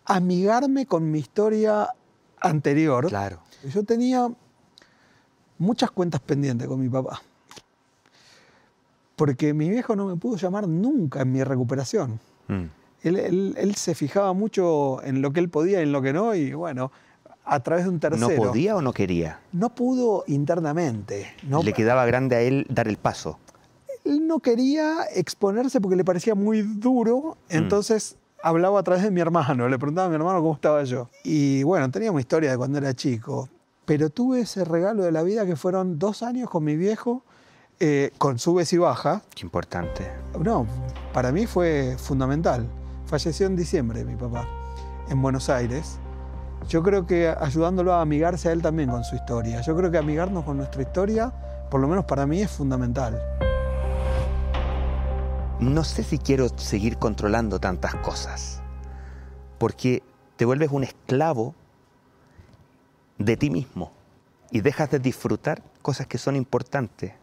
amigarme 0.05 0.85
con 0.85 1.11
mi 1.11 1.19
historia 1.19 1.89
anterior. 2.43 3.07
Claro. 3.07 3.39
Yo 3.73 3.83
tenía 3.83 4.29
muchas 5.57 5.89
cuentas 5.91 6.21
pendientes 6.21 6.67
con 6.67 6.79
mi 6.79 6.89
papá. 6.89 7.21
Porque 9.15 9.53
mi 9.53 9.69
viejo 9.69 9.95
no 9.95 10.07
me 10.07 10.15
pudo 10.15 10.37
llamar 10.37 10.67
nunca 10.67 11.21
en 11.21 11.31
mi 11.31 11.43
recuperación. 11.43 12.19
Mm. 12.47 12.63
Él, 13.03 13.15
él- 13.17 13.55
él 13.57 13.75
se 13.75 13.95
fijaba 13.95 14.33
mucho 14.33 15.03
en 15.03 15.21
lo 15.21 15.31
que 15.31 15.39
él 15.39 15.49
podía 15.49 15.79
y 15.79 15.83
en 15.83 15.91
lo 15.91 16.01
que 16.01 16.13
no, 16.13 16.33
y 16.35 16.53
bueno, 16.53 16.91
a 17.45 17.59
través 17.61 17.83
de 17.85 17.89
un 17.89 17.95
¿No 17.95 17.99
tercero. 17.99 18.35
podía 18.41 18.75
o 18.75 18.81
no 18.81 18.93
quería? 18.93 19.39
No 19.51 19.75
pudo 19.75 20.23
internamente. 20.27 21.27
No, 21.43 21.61
Le 21.61 21.73
quedaba 21.73 22.05
grande 22.05 22.35
a 22.37 22.41
él 22.41 22.65
dar 22.69 22.87
el 22.87 22.97
paso. 22.97 23.39
Él 24.05 24.25
no 24.27 24.39
quería 24.39 25.03
exponerse 25.13 25.79
porque 25.79 25.95
le 25.95 26.03
parecía 26.05 26.33
muy 26.35 26.61
duro, 26.61 27.37
Mm. 27.49 27.55
entonces 27.55 28.17
hablaba 28.43 28.81
a 28.81 28.83
través 28.83 29.03
de 29.03 29.09
mi 29.09 29.21
hermano, 29.21 29.69
le 29.69 29.79
preguntaba 29.79 30.07
a 30.07 30.09
mi 30.09 30.15
hermano 30.15 30.41
cómo 30.41 30.53
estaba 30.53 30.83
yo. 30.83 31.09
Y 31.23 31.63
bueno, 31.63 31.89
teníamos 31.89 32.19
historia 32.19 32.51
de 32.51 32.57
cuando 32.57 32.77
era 32.77 32.93
chico, 32.93 33.47
pero 33.85 34.09
tuve 34.09 34.41
ese 34.41 34.65
regalo 34.65 35.03
de 35.03 35.11
la 35.11 35.23
vida 35.23 35.45
que 35.45 35.55
fueron 35.55 35.97
dos 35.97 36.21
años 36.21 36.49
con 36.49 36.63
mi 36.63 36.75
viejo, 36.75 37.23
eh, 37.79 38.11
con 38.17 38.37
subes 38.37 38.71
y 38.73 38.77
bajas. 38.77 39.23
Qué 39.33 39.43
importante. 39.43 40.11
No, 40.37 40.67
para 41.13 41.31
mí 41.31 41.47
fue 41.47 41.95
fundamental. 41.97 42.67
Falleció 43.05 43.47
en 43.47 43.55
diciembre 43.55 44.03
mi 44.03 44.17
papá, 44.17 44.45
en 45.09 45.21
Buenos 45.21 45.49
Aires. 45.49 45.97
Yo 46.67 46.83
creo 46.83 47.05
que 47.05 47.29
ayudándolo 47.29 47.93
a 47.93 48.01
amigarse 48.01 48.49
a 48.49 48.51
él 48.51 48.61
también 48.61 48.89
con 48.89 49.05
su 49.05 49.15
historia. 49.15 49.61
Yo 49.61 49.75
creo 49.75 49.89
que 49.89 49.97
amigarnos 49.97 50.43
con 50.43 50.57
nuestra 50.57 50.81
historia, 50.81 51.31
por 51.71 51.79
lo 51.79 51.87
menos 51.87 52.03
para 52.05 52.25
mí, 52.25 52.41
es 52.41 52.51
fundamental. 52.51 53.21
No 55.63 55.85
sé 55.85 56.03
si 56.03 56.17
quiero 56.17 56.49
seguir 56.57 56.97
controlando 56.97 57.57
tantas 57.57 57.95
cosas, 57.95 58.61
porque 59.59 60.03
te 60.35 60.43
vuelves 60.43 60.69
un 60.71 60.83
esclavo 60.83 61.55
de 63.17 63.37
ti 63.37 63.49
mismo 63.49 63.93
y 64.51 64.59
dejas 64.59 64.91
de 64.91 64.99
disfrutar 64.99 65.63
cosas 65.81 66.05
que 66.07 66.17
son 66.17 66.35
importantes. 66.35 67.13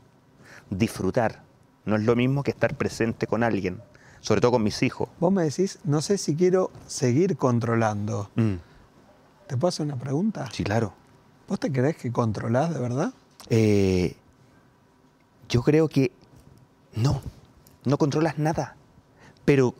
Disfrutar 0.70 1.42
no 1.84 1.96
es 1.96 2.02
lo 2.02 2.16
mismo 2.16 2.42
que 2.42 2.50
estar 2.50 2.74
presente 2.78 3.26
con 3.26 3.42
alguien, 3.42 3.82
sobre 4.20 4.40
todo 4.40 4.52
con 4.52 4.62
mis 4.62 4.82
hijos. 4.82 5.10
Vos 5.18 5.30
me 5.30 5.42
decís, 5.42 5.78
no 5.84 6.00
sé 6.00 6.16
si 6.16 6.34
quiero 6.34 6.70
seguir 6.86 7.36
controlando. 7.36 8.30
Mm, 8.36 8.54
¿Te 9.48 9.56
puedo 9.58 9.68
hacer 9.68 9.84
una 9.84 9.96
pregunta? 9.96 10.48
sí, 10.50 10.64
claro. 10.64 10.94
¿Vos 11.46 11.60
te 11.60 11.70
crees 11.70 11.96
que 11.98 12.10
controlás 12.10 12.72
de 12.72 12.80
verdad? 12.80 13.12
Eh, 13.50 14.16
yo 15.50 15.62
creo 15.62 15.88
que 15.88 16.10
no, 16.94 17.20
no 17.84 17.98
controlas 17.98 18.38
nada, 18.38 18.76
pero 19.44 19.74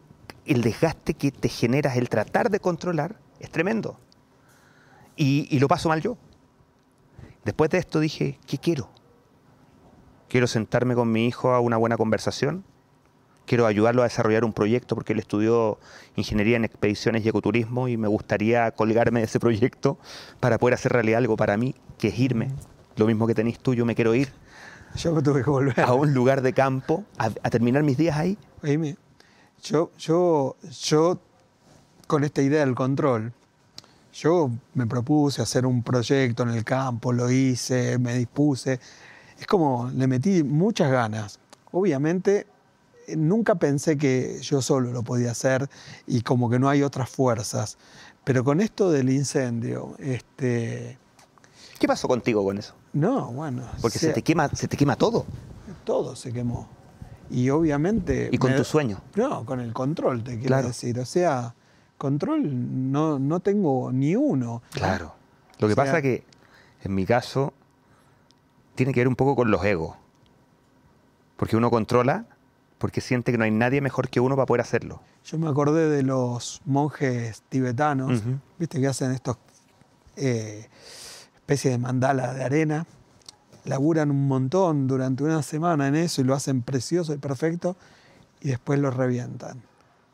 el 0.47 0.63
desgaste 0.63 1.15
que 1.15 1.31
te 1.31 1.49
generas 1.49 1.97
el 1.97 2.09
tratar 2.09 2.51
de 2.51 2.61
controlar 2.61 3.17
es 3.41 3.51
tremendo. 3.51 3.99
Y, 5.17 5.59
lo 5.59 5.69
paso 5.69 5.91
mal 5.91 6.01
yo. 6.01 6.17
Después 7.45 7.71
de 7.71 7.79
esto 7.79 8.01
dije, 8.01 8.39
¿qué 8.47 8.57
quiero? 8.57 8.89
Quiero 10.29 10.47
sentarme 10.47 10.95
con 10.95 11.13
mi 11.13 11.27
hijo 11.27 11.53
a 11.53 11.61
una 11.61 11.77
buena 11.77 11.99
conversación. 11.99 12.65
Quiero 13.45 13.67
ayudarlo 13.67 14.03
a 14.03 14.05
desarrollar 14.05 14.45
un 14.45 14.53
proyecto 14.53 14.95
porque 14.95 15.13
él 15.13 15.19
estudió 15.19 15.79
ingeniería 16.17 16.57
en 16.57 16.65
expediciones 16.65 17.25
y 17.25 17.29
ecoturismo 17.29 17.89
y 17.89 17.97
me 17.97 18.09
gustaría 18.09 18.71
colgarme 18.71 19.21
de 19.21 19.27
ese 19.27 19.41
proyecto 19.41 19.99
para 20.39 20.57
poder 20.57 20.75
hacer 20.75 20.93
realidad 20.93 21.19
algo 21.19 21.37
para 21.37 21.57
mí, 21.57 21.75
que 21.99 22.09
es 22.09 22.19
irme. 22.19 22.49
Lo 22.97 23.07
mismo 23.07 23.27
que 23.27 23.35
tenés 23.35 23.59
tú, 23.59 23.75
yo 23.75 23.85
me 23.85 23.95
quiero 23.95 24.15
ir 24.15 24.33
Yo 24.97 25.13
me 25.13 25.23
tuve 25.23 25.43
que 25.43 25.51
volver. 25.51 25.81
a 25.81 25.93
un 25.95 26.13
lugar 26.15 26.43
de 26.43 26.53
campo 26.53 27.05
a, 27.19 27.27
a 27.27 27.51
terminar 27.51 27.83
mis 27.83 27.97
días 27.97 28.17
ahí. 28.17 28.37
Oíme, 28.63 28.97
yo, 29.63 29.91
yo, 29.99 30.57
yo, 30.83 31.19
con 32.07 32.25
esta 32.25 32.43
idea 32.43 32.61
del 32.61 32.75
control, 32.75 33.33
yo 34.13 34.51
me 34.75 34.87
propuse 34.87 35.43
hacer 35.43 35.67
un 35.67 35.83
proyecto 35.83 36.43
en 36.43 36.51
el 36.51 36.65
campo, 36.65 37.13
lo 37.13 37.31
hice, 37.31 37.99
me 37.99 38.15
dispuse. 38.15 38.81
Es 39.39 39.47
como, 39.47 39.91
le 39.95 40.07
metí 40.07 40.43
muchas 40.43 40.91
ganas. 40.91 41.39
Obviamente, 41.73 42.47
eh, 43.07 43.17
nunca 43.17 43.55
pensé 43.55 43.97
que 43.97 44.39
yo 44.41 44.63
solo 44.63 44.93
lo 44.93 45.03
podía 45.03 45.31
hacer 45.31 45.69
y 46.07 46.23
como 46.23 46.51
que 46.51 46.59
no 46.59 46.69
hay 46.69 46.83
otras 46.83 47.09
fuerzas. 47.11 47.79
Pero 48.25 48.45
con 48.45 48.61
esto 48.61 48.91
del 48.91 49.11
incendio, 49.11 49.95
este, 49.99 50.99
¿Qué 51.79 51.87
pasó 51.87 52.09
contigo 52.09 52.45
con 52.45 52.59
eso? 52.59 52.75
No, 52.93 53.33
bueno, 53.33 53.63
Porque 53.81 53.99
sea, 53.99 54.11
se, 54.11 54.15
te 54.15 54.23
quema, 54.23 54.49
se 54.49 54.69
te 54.69 54.77
quema 54.77 54.97
todo. 54.97 55.25
todo 55.85 56.17
se 56.17 56.33
quemó. 56.33 56.69
Y 57.31 57.49
obviamente... 57.51 58.29
Y 58.33 58.39
con 58.39 58.51
me- 58.51 58.57
tu 58.57 58.65
sueño. 58.65 59.01
No, 59.15 59.45
con 59.45 59.61
el 59.61 59.73
control, 59.73 60.25
te 60.25 60.33
quiero 60.33 60.47
Claro. 60.49 60.69
decir. 60.69 60.99
O 60.99 61.05
sea, 61.05 61.55
control 61.97 62.91
no, 62.91 63.19
no 63.21 63.39
tengo 63.41 63.93
ni 63.93 64.17
uno. 64.17 64.63
Claro. 64.73 65.15
Lo 65.61 65.69
que 65.69 65.73
O 65.75 65.77
sea- 65.77 65.85
pasa 65.85 66.03
que, 66.03 66.25
en 66.83 66.95
mi 66.95 67.07
caso, 67.07 67.53
tiene 68.75 68.93
que 68.93 69.01
ver 69.01 69.09
un 69.09 69.15
poco 69.17 69.37
con 69.37 69.51
los 69.51 69.65
egos. 69.65 69.97
Porque 71.37 71.57
uno 71.57 71.71
controla 71.71 72.27
porque 72.79 73.01
siente 73.03 73.31
que 73.31 73.37
no 73.39 73.45
hay 73.45 73.51
nadie 73.51 73.81
mejor 73.83 74.09
que 74.09 74.21
uno 74.21 74.37
para 74.37 74.47
poder 74.47 74.63
hacerlo. 74.63 75.03
Yo 75.25 75.39
me 75.39 75.49
acordé 75.49 75.89
de 75.91 76.03
los 76.03 76.63
monjes 76.65 77.43
tibetanos, 77.51 78.23
viste 78.59 78.81
que 78.81 78.87
hacen 78.87 79.13
estos 79.13 79.37
eh, 80.17 80.67
especies 81.51 81.75
de 81.75 81.79
mandala 81.79 82.33
de 82.33 82.45
arena, 82.45 82.87
laburan 83.65 84.13
un 84.13 84.29
montón 84.29 84.87
durante 84.87 85.25
una 85.25 85.43
semana 85.43 85.89
en 85.89 85.97
eso 85.97 86.21
y 86.21 86.25
lo 86.25 86.33
hacen 86.33 86.63
precioso 86.63 87.13
y 87.13 87.19
perfecto 87.19 87.77
y 88.41 88.51
después 88.51 88.79
lo 88.79 88.93
revientan 88.93 89.61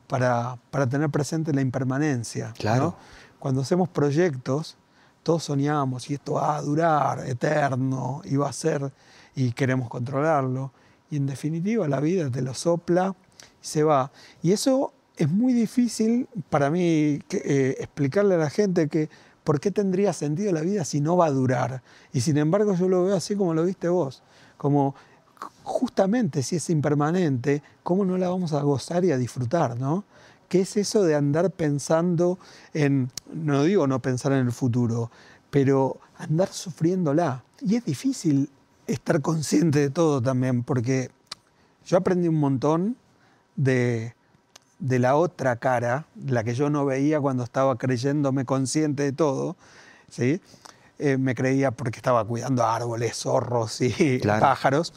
para, 0.07 0.57
para 0.71 0.87
tener 0.87 1.11
presente 1.11 1.53
la 1.53 1.61
impermanencia. 1.61 2.49
¿no? 2.49 2.55
Claro. 2.55 2.97
Cuando 3.39 3.61
hacemos 3.61 3.91
proyectos, 3.91 4.79
todos 5.23 5.45
soñamos 5.45 6.09
y 6.09 6.15
esto 6.15 6.35
va 6.35 6.57
a 6.57 6.63
durar 6.63 7.29
eterno 7.29 8.23
y 8.25 8.37
va 8.37 8.49
a 8.49 8.53
ser 8.55 8.91
y 9.35 9.53
queremos 9.53 9.91
controlarlo. 9.91 10.73
Y 11.11 11.19
en 11.19 11.27
definitiva 11.27 11.87
la 11.87 12.01
vida 12.01 12.31
te 12.31 12.41
lo 12.41 12.55
sopla 12.55 13.15
y 13.63 13.67
se 13.67 13.83
va. 13.83 14.11
Y 14.43 14.53
eso 14.53 14.95
es 15.19 15.29
muy 15.31 15.53
difícil 15.53 16.29
para 16.49 16.71
mí 16.71 17.21
eh, 17.29 17.77
explicarle 17.79 18.37
a 18.37 18.39
la 18.39 18.49
gente 18.49 18.89
que 18.89 19.11
por 19.47 19.61
qué 19.61 19.71
tendría 19.71 20.13
sentido 20.13 20.51
la 20.51 20.61
vida 20.61 20.85
si 20.85 21.01
no 21.01 21.17
va 21.17 21.27
a 21.27 21.31
durar. 21.31 21.81
Y 22.13 22.21
sin 22.23 22.37
embargo 22.37 22.75
yo 22.75 22.89
lo 22.89 23.05
veo 23.05 23.15
así 23.15 23.37
como 23.37 23.55
lo 23.55 23.65
viste 23.65 23.89
vos, 23.89 24.25
como 24.57 24.97
justamente 25.63 26.43
si 26.43 26.57
es 26.57 26.69
impermanente, 26.69 27.63
¿cómo 27.85 28.05
no 28.05 28.19
la 28.19 28.29
vamos 28.29 28.53
a 28.53 28.63
gozar 28.63 29.05
y 29.05 29.13
a 29.13 29.17
disfrutar, 29.17 29.79
no? 29.79 30.05
¿Qué 30.49 30.63
es 30.63 30.77
eso 30.77 31.05
de 31.05 31.15
andar 31.15 31.53
pensando 31.53 32.41
en, 32.75 33.13
no 33.33 33.63
digo 33.63 33.87
no 33.87 34.03
pensar 34.03 34.33
en 34.33 34.47
el 34.47 34.53
futuro, 34.53 35.13
pero 35.49 36.01
andar 36.19 36.49
sufriéndola? 36.49 37.45
Y 37.61 37.77
es 37.77 37.85
difícil 37.85 38.51
estar 38.89 39.21
consciente 39.21 39.79
de 39.79 39.91
todo 39.91 40.21
también, 40.21 40.65
porque 40.65 41.11
yo 41.85 41.99
aprendí 41.99 42.27
un 42.27 42.41
montón 42.41 42.97
de, 43.55 44.16
de 44.79 44.99
la 44.99 45.17
otra 45.17 45.57
cara, 45.57 46.07
la 46.27 46.45
que 46.45 46.55
yo 46.55 46.69
no 46.71 46.85
veía 46.85 47.21
cuando 47.21 47.45
estaba 47.45 47.77
creyéndome 47.79 48.45
consciente 48.45 49.03
de 49.05 49.13
todo, 49.13 49.57
¿sí? 50.11 50.41
Eh, 50.99 51.17
me 51.19 51.35
creía 51.35 51.71
porque 51.71 51.99
estaba 51.99 52.25
cuidando 52.25 52.65
árboles, 52.65 53.17
zorros 53.17 53.81
y 53.81 54.19
Claro. 54.21 54.41
pájaros. 54.41 54.93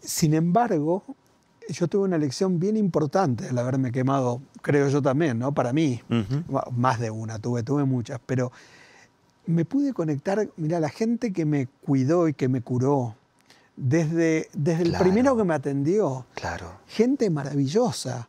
Sin 0.00 0.34
embargo, 0.34 1.02
yo 1.68 1.88
tuve 1.88 2.04
una 2.04 2.18
lección 2.18 2.58
bien 2.60 2.76
importante 2.76 3.48
al 3.48 3.56
haberme 3.58 3.90
quemado, 3.90 4.42
creo 4.60 4.88
yo 4.88 5.00
también, 5.00 5.38
¿no? 5.38 5.52
Para 5.52 5.72
mí, 5.72 6.02
más 6.72 7.00
de 7.00 7.10
una, 7.10 7.38
tuve, 7.38 7.62
tuve 7.62 7.84
muchas, 7.84 8.20
pero 8.26 8.52
me 9.46 9.64
pude 9.64 9.92
conectar, 9.94 10.46
mira, 10.56 10.78
la 10.80 10.88
gente 10.90 11.32
que 11.32 11.44
me 11.46 11.66
cuidó 11.86 12.28
y 12.28 12.34
que 12.34 12.48
me 12.48 12.60
curó, 12.60 13.14
desde, 13.76 14.48
desde 14.54 14.82
el 14.84 14.92
primero 14.92 15.36
que 15.36 15.44
me 15.44 15.54
atendió, 15.54 16.26
Claro. 16.34 16.70
gente 16.86 17.28
maravillosa, 17.30 18.28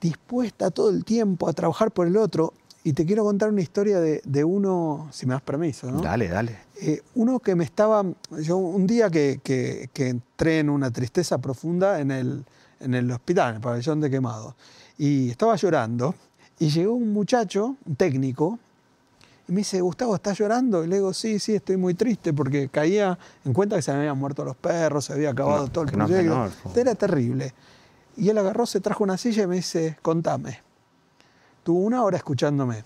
dispuesta 0.00 0.70
todo 0.70 0.90
el 0.90 1.04
tiempo 1.04 1.48
a 1.48 1.52
trabajar 1.52 1.90
por 1.90 2.06
el 2.06 2.16
otro. 2.16 2.52
Y 2.82 2.94
te 2.94 3.04
quiero 3.04 3.24
contar 3.24 3.50
una 3.50 3.60
historia 3.60 4.00
de, 4.00 4.22
de 4.24 4.42
uno, 4.42 5.08
si 5.12 5.26
me 5.26 5.34
das 5.34 5.42
permiso, 5.42 5.90
¿no? 5.90 6.00
Dale, 6.00 6.28
dale. 6.28 6.56
Eh, 6.80 7.02
uno 7.14 7.38
que 7.40 7.54
me 7.54 7.64
estaba, 7.64 8.02
yo 8.42 8.56
un 8.56 8.86
día 8.86 9.10
que, 9.10 9.40
que- 9.44 9.90
que 9.92 10.08
entré 10.08 10.60
en 10.60 10.70
una 10.70 10.90
tristeza 10.90 11.36
profunda 11.38 12.00
en 12.00 12.10
el, 12.10 12.42
en 12.80 12.94
el 12.94 13.10
hospital, 13.10 13.50
en 13.50 13.54
el 13.56 13.60
pabellón 13.60 14.00
de 14.00 14.08
quemados, 14.08 14.54
y 14.96 15.28
estaba 15.28 15.56
llorando, 15.56 16.14
y 16.58 16.70
llegó 16.70 16.94
un 16.94 17.12
muchacho, 17.12 17.76
un 17.84 17.96
técnico, 17.96 18.58
Y 19.48 19.52
me 19.52 19.58
dice, 19.58 19.80
Gustavo, 19.80 20.14
¿estás 20.14 20.38
llorando? 20.38 20.82
Y 20.84 20.86
le 20.86 20.96
digo, 20.96 21.12
sí, 21.12 21.38
sí, 21.40 21.54
estoy 21.56 21.76
muy 21.76 21.94
triste 21.94 22.32
porque 22.32 22.68
caía 22.68 23.18
en 23.44 23.52
cuenta 23.52 23.74
que 23.76 23.82
se 23.82 23.90
me 23.92 23.98
habían 23.98 24.16
muerto 24.16 24.44
los 24.44 24.56
perros, 24.56 25.04
se 25.06 25.12
había 25.12 25.30
acabado 25.30 25.66
No, 25.66 25.72
todo 25.72 25.84
el 25.84 25.90
no 25.98 26.06
proyecto. 26.06 26.22
menor, 26.22 26.50
po. 26.62 26.72
Era 26.78 26.94
terrible. 26.94 27.52
Y 28.20 28.28
él 28.28 28.36
agarró, 28.36 28.66
se 28.66 28.80
trajo 28.80 29.02
una 29.02 29.16
silla 29.16 29.44
y 29.44 29.46
me 29.46 29.56
dice, 29.56 29.96
contame. 30.02 30.60
Tuvo 31.62 31.80
una 31.80 32.02
hora 32.02 32.18
escuchándome. 32.18 32.84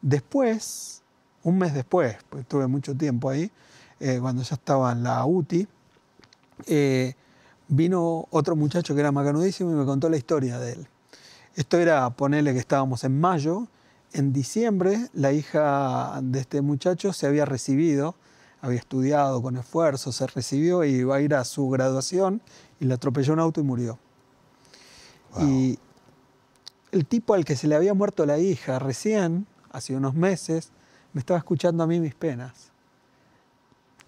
Después, 0.00 1.02
un 1.42 1.58
mes 1.58 1.74
después, 1.74 2.16
pues 2.30 2.46
tuve 2.48 2.66
mucho 2.66 2.94
tiempo 2.94 3.28
ahí, 3.28 3.50
eh, 4.00 4.18
cuando 4.22 4.42
ya 4.42 4.54
estaba 4.54 4.92
en 4.92 5.02
la 5.02 5.22
UTI, 5.26 5.68
eh, 6.66 7.14
vino 7.68 8.26
otro 8.30 8.56
muchacho 8.56 8.94
que 8.94 9.00
era 9.00 9.12
macanudísimo 9.12 9.70
y 9.70 9.74
me 9.74 9.84
contó 9.84 10.08
la 10.08 10.16
historia 10.16 10.58
de 10.58 10.72
él. 10.72 10.88
Esto 11.54 11.76
era, 11.76 12.08
ponerle 12.08 12.54
que 12.54 12.58
estábamos 12.58 13.04
en 13.04 13.20
mayo, 13.20 13.66
en 14.14 14.32
diciembre 14.32 15.10
la 15.12 15.30
hija 15.30 16.20
de 16.22 16.40
este 16.40 16.62
muchacho 16.62 17.12
se 17.12 17.26
había 17.26 17.44
recibido, 17.44 18.14
había 18.62 18.78
estudiado 18.78 19.42
con 19.42 19.58
esfuerzo, 19.58 20.10
se 20.10 20.26
recibió 20.26 20.84
y 20.84 20.92
iba 20.92 21.16
a 21.16 21.20
ir 21.20 21.34
a 21.34 21.44
su 21.44 21.68
graduación 21.68 22.40
y 22.80 22.86
le 22.86 22.94
atropelló 22.94 23.34
un 23.34 23.40
auto 23.40 23.60
y 23.60 23.64
murió. 23.64 23.98
Y 25.40 25.78
el 26.92 27.06
tipo 27.06 27.34
al 27.34 27.44
que 27.44 27.56
se 27.56 27.68
le 27.68 27.74
había 27.74 27.94
muerto 27.94 28.24
la 28.26 28.38
hija 28.38 28.78
recién, 28.78 29.46
hace 29.70 29.94
unos 29.94 30.14
meses, 30.14 30.70
me 31.12 31.20
estaba 31.20 31.38
escuchando 31.38 31.82
a 31.82 31.86
mí 31.86 32.00
mis 32.00 32.14
penas. 32.14 32.70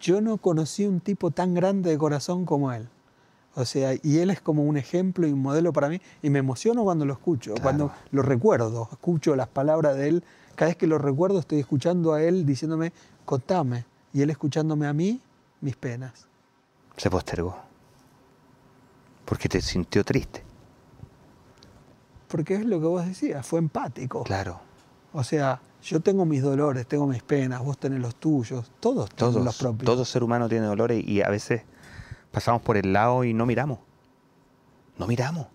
Yo 0.01 0.21
no 0.21 0.39
conocí 0.39 0.87
un 0.87 1.01
tipo 1.01 1.31
tan 1.31 1.53
grande 1.55 1.91
de 1.91 1.99
corazón 1.99 2.47
como 2.47 2.73
él. 2.73 2.89
O 3.55 3.65
sea, 3.65 3.93
y 4.03 4.19
él 4.19 4.31
es 4.31 4.41
como 4.41 4.65
un 4.65 4.77
ejemplo 4.77 5.27
y 5.27 5.33
un 5.33 5.43
modelo 5.43 5.73
para 5.73 5.89
mí. 5.89 6.01
Y 6.23 6.31
me 6.31 6.39
emociono 6.39 6.85
cuando 6.85 7.05
lo 7.05 7.13
escucho, 7.13 7.51
Claro. 7.53 7.63
cuando 7.63 7.93
lo 8.13 8.23
recuerdo, 8.23 8.89
escucho 8.93 9.37
las 9.37 9.49
palabras 9.49 9.97
de 9.97 10.09
él. 10.09 10.25
Cada 10.55 10.71
vez 10.71 10.77
que 10.77 10.87
lo 10.87 10.99
recuerdo 10.99 11.39
estoy 11.41 11.59
escuchando 11.61 12.13
a 12.15 12.23
él 12.23 12.47
diciéndome, 12.47 12.93
contame. 13.25 13.85
Y 14.13 14.23
él 14.23 14.31
escuchándome 14.31 14.87
a 14.87 14.93
mí 14.93 15.21
mis 15.61 15.77
penas. 15.77 16.27
Se 16.97 17.11
postergó. 17.11 17.57
Porque 19.25 19.49
te 19.49 19.61
sintió 19.61 20.05
triste. 20.05 20.45
Porque 22.31 22.55
es 22.55 22.65
lo 22.65 22.81
que 22.81 22.87
vos 22.87 23.05
decías, 23.07 23.45
fue 23.47 23.59
empático. 23.59 24.23
Claro. 24.25 24.61
O 25.13 25.25
sea, 25.25 25.61
yo 25.83 26.01
tengo 26.01 26.25
mis 26.25 26.43
dolores, 26.43 26.87
tengo 26.87 27.07
mis 27.07 27.23
penas, 27.23 27.61
vos 27.63 27.77
tenés 27.79 28.01
los 28.01 28.15
tuyos, 28.15 28.71
todos 28.81 29.11
tenemos 29.11 29.35
los 29.37 29.45
Todos, 29.45 29.59
propios. 29.59 29.85
todo 29.87 30.05
ser 30.05 30.23
humano 30.23 30.49
tiene 30.49 30.67
dolores 30.67 31.03
y 31.05 31.23
a 31.23 31.29
veces 31.29 31.63
pasamos 32.31 32.63
por 32.63 32.77
el 32.77 32.93
lado 32.93 33.25
y 33.25 33.35
no 33.35 33.47
miramos. 33.47 33.79
No 34.99 35.07
miramos. 35.07 35.47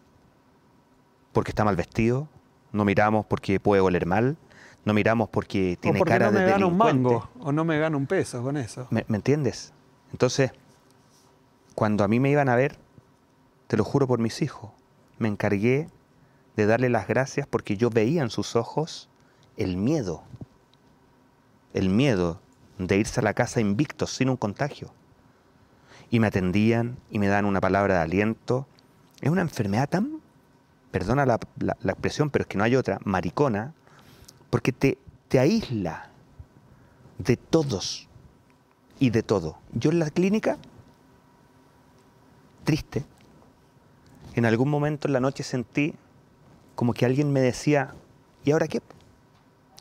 Porque 1.32 1.52
está 1.52 1.64
mal 1.64 1.76
vestido, 1.76 2.28
no 2.72 2.84
miramos 2.84 3.26
porque 3.26 3.60
puede 3.60 3.82
oler 3.82 4.06
mal, 4.06 4.36
no 4.84 4.94
miramos 4.94 5.30
porque 5.30 5.76
o 5.78 5.82
tiene 5.82 6.00
porque 6.00 6.12
cara 6.12 6.28
no 6.28 6.34
me 6.34 6.40
de 6.46 6.52
gano 6.52 6.68
un 6.68 6.78
mango, 6.78 7.30
o 7.40 7.52
no 7.52 7.64
me 7.64 7.80
gano 7.80 7.98
un 7.98 8.08
peso 8.08 8.42
con 8.44 8.58
eso. 8.58 8.88
¿Me, 8.90 9.06
me 9.08 9.18
entiendes? 9.18 9.72
Entonces, 10.12 10.52
cuando 11.76 12.04
a 12.04 12.08
mí 12.08 12.20
me 12.20 12.30
iban 12.30 12.50
a 12.50 12.56
ver, 12.56 12.78
te 13.68 13.78
lo 13.78 13.84
juro 13.84 14.08
por 14.08 14.20
mis 14.20 14.42
hijos, 14.42 14.72
me 15.20 15.28
encargué 15.28 15.88
de 16.56 16.66
darle 16.66 16.90
las 16.90 17.08
gracias 17.08 17.48
porque 17.48 17.78
yo 17.78 17.90
veía 17.90 18.22
en 18.22 18.30
sus 18.30 18.56
ojos 18.56 19.10
el 19.58 19.78
miedo. 19.78 20.24
El 21.74 21.90
miedo 21.90 22.40
de 22.78 22.98
irse 22.98 23.20
a 23.20 23.24
la 23.24 23.34
casa 23.34 23.60
invictos, 23.62 24.12
sin 24.12 24.30
un 24.30 24.38
contagio. 24.38 24.94
Y 26.10 26.20
me 26.20 26.28
atendían 26.28 26.98
y 27.10 27.20
me 27.20 27.28
dan 27.28 27.46
una 27.46 27.60
palabra 27.62 27.96
de 27.96 28.02
aliento. 28.02 28.68
Es 29.22 29.30
una 29.30 29.42
enfermedad 29.42 29.90
tan, 29.90 30.22
perdona 30.92 31.26
la, 31.26 31.40
la- 31.60 31.78
la 31.82 31.92
expresión, 31.92 32.30
pero 32.30 32.44
es 32.44 32.48
que 32.48 32.58
no 32.58 32.64
hay 32.64 32.76
otra, 32.76 33.00
maricona, 33.04 33.74
porque 34.50 34.72
te, 34.72 34.98
te 35.28 35.40
aísla 35.40 36.10
de 37.18 37.36
todos 37.38 38.08
y 39.00 39.10
de 39.10 39.24
todo. 39.24 39.58
Yo 39.74 39.90
en 39.92 40.00
la 40.00 40.10
clínica, 40.10 40.58
triste, 42.64 43.06
en 44.36 44.46
algún 44.46 44.70
momento 44.70 45.08
en 45.08 45.14
la 45.14 45.20
noche 45.20 45.44
sentí 45.44 45.94
como 46.76 46.94
que 46.94 47.06
alguien 47.06 47.32
me 47.32 47.42
decía, 47.42 47.96
¿y 48.44 48.52
ahora 48.52 48.68
qué? 48.68 48.82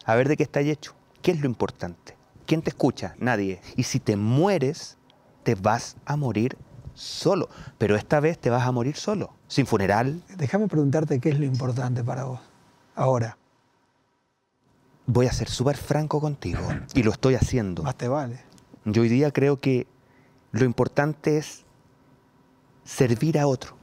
A 0.04 0.14
ver 0.14 0.28
de 0.28 0.37
qué 0.37 0.42
estáis 0.42 0.68
hecho. 0.68 0.94
¿Qué 1.22 1.30
es 1.33 1.40
lo 1.40 1.46
importante? 1.46 2.16
¿Quién 2.46 2.62
te 2.62 2.70
escucha? 2.70 3.14
Nadie. 3.18 3.61
Y 3.76 3.85
si 3.85 4.00
te 4.00 4.16
mueres, 4.16 4.98
te 5.42 5.54
vas 5.54 5.96
a 6.04 6.16
morir 6.16 6.57
solo. 6.94 7.48
Pero 7.78 7.96
esta 7.96 8.20
vez 8.20 8.38
te 8.38 8.50
vas 8.50 8.66
a 8.66 8.72
morir 8.72 8.96
solo. 8.96 9.33
Sin 9.48 9.66
funeral. 9.66 10.22
Déjame 10.37 10.68
preguntarte 10.68 11.20
qué 11.20 11.30
es 11.30 11.38
lo 11.38 11.44
importante 11.46 12.04
para 12.04 12.24
vos. 12.24 12.40
Ahora, 12.94 13.37
Voy 15.07 15.26
a 15.26 15.33
ser 15.33 15.48
súper 15.48 15.76
franco 15.76 16.20
contigo. 16.20 16.61
Y 16.94 17.02
lo 17.02 17.11
estoy 17.11 17.35
haciendo. 17.35 17.83
más 17.83 17.96
te 17.96 18.09
vale. 18.09 18.40
Yo 18.85 19.02
hoy 19.02 19.09
día 19.09 19.30
creo 19.30 19.61
que 19.61 19.87
lo 20.52 20.64
importante 20.64 21.37
es 21.37 21.64
servir 22.85 23.38
a 23.38 23.46
otro. 23.46 23.76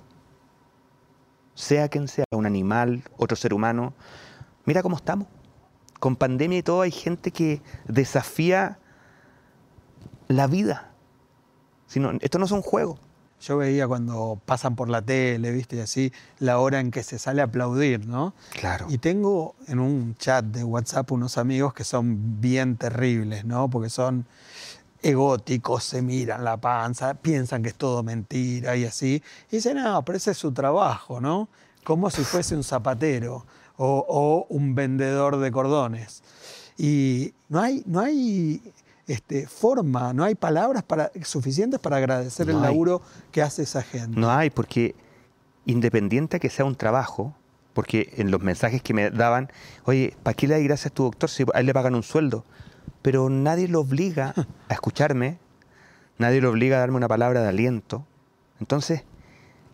Sea 1.62 1.90
quien 1.90 2.08
sea, 2.08 2.26
un 2.32 2.48
animal, 2.48 3.04
otro 3.18 3.38
ser 3.38 3.54
humano. 3.54 3.94
Mira 4.66 4.82
cómo 4.82 4.96
estamos. 4.96 5.28
Con 6.00 6.16
pandemia 6.16 6.58
y 6.58 6.64
todo 6.64 6.82
hay 6.82 6.90
gente 6.90 7.30
que 7.30 7.62
desafía 7.88 8.80
la 10.28 10.48
vida. 10.48 10.90
Si 11.86 12.00
no- 12.00 12.14
esto 12.20 12.40
no 12.40 12.46
es 12.46 12.52
un 12.52 12.64
juego. 12.64 12.98
Yo 13.42 13.58
veía 13.58 13.88
cuando 13.88 14.42
pasan 14.44 14.76
por 14.76 14.90
la 14.90 15.04
tele, 15.04 15.52
viste, 15.52 15.76
y 15.76 15.80
así, 15.82 16.12
la 16.40 16.58
hora 16.58 16.80
en 16.80 16.90
que 16.90 17.04
se 17.04 17.20
sale 17.20 17.42
a 17.42 17.46
aplaudir, 17.46 18.08
¿no? 18.08 18.34
Claro. 18.60 18.88
Y 18.90 18.98
tengo 18.98 19.54
en 19.68 19.78
un 19.78 20.16
chat 20.16 20.44
de 20.44 20.64
WhatsApp 20.64 21.12
unos 21.12 21.38
amigos 21.38 21.76
que 21.76 21.84
son 21.84 22.42
bien 22.42 22.76
terribles, 22.76 23.46
¿no? 23.46 23.70
Porque 23.70 23.92
son 23.92 24.26
egóticos, 25.02 25.84
se 25.84 26.02
miran 26.02 26.44
la 26.44 26.58
panza, 26.58 27.14
piensan 27.16 27.64
que 27.64 27.70
es 27.70 27.76
todo 27.76 28.04
mentira 28.04 28.76
y 28.76 28.86
así. 28.86 29.22
Y 29.50 29.58
dicen, 29.58 29.78
no, 29.78 30.04
pero 30.06 30.18
ese 30.18 30.32
es 30.32 30.38
su 30.38 30.52
trabajo, 30.52 31.20
¿no? 31.20 31.50
Como 31.84 32.10
si 32.10 32.24
fuese 32.24 32.56
un 32.56 32.64
zapatero 32.64 33.46
o, 33.78 34.06
o 34.08 34.46
un 34.50 34.76
vendedor 34.76 35.38
de 35.38 35.52
cordones. 35.52 36.24
Y 36.78 37.34
no 37.50 37.60
hay, 37.62 37.84
no 37.86 38.00
hay 38.00 38.62
este, 39.08 39.48
forma, 39.48 40.14
no 40.14 40.24
hay 40.24 40.36
palabras 40.36 40.84
para, 40.84 41.12
suficientes 41.24 41.80
para 41.80 41.98
agradecer 41.98 42.48
No 42.48 42.54
el 42.54 42.58
hay. 42.60 42.64
laburo 42.72 43.02
que 43.32 43.42
hace 43.42 43.64
esa 43.64 43.82
gente. 43.82 44.20
No 44.20 44.32
hay, 44.32 44.50
porque 44.50 44.96
independiente 45.66 46.38
a 46.38 46.40
que 46.40 46.50
sea 46.50 46.66
un 46.66 46.76
trabajo, 46.76 47.36
porque 47.74 48.14
en 48.18 48.32
los 48.32 48.42
mensajes 48.42 48.82
que 48.82 48.94
me 48.94 49.10
daban, 49.10 49.52
oye, 49.86 50.16
¿para 50.24 50.34
qué 50.34 50.48
le 50.48 50.56
das 50.56 50.64
gracias 50.64 50.92
a 50.92 50.96
tu 50.96 51.04
doctor 51.04 51.30
si 51.30 51.44
a 51.54 51.60
él 51.60 51.66
le 51.66 51.74
pagan 51.74 51.96
un 51.96 52.04
sueldo? 52.04 52.46
Pero 53.02 53.30
nadie 53.30 53.68
lo 53.68 53.82
obliga 53.82 54.34
a 54.70 54.74
escucharme, 54.74 55.40
nadie 56.18 56.42
lo 56.42 56.50
obliga 56.50 56.78
a 56.78 56.80
darme 56.82 56.98
una 56.98 57.08
palabra 57.08 57.42
de 57.42 57.50
aliento. 57.50 58.06
Entonces, 58.60 59.04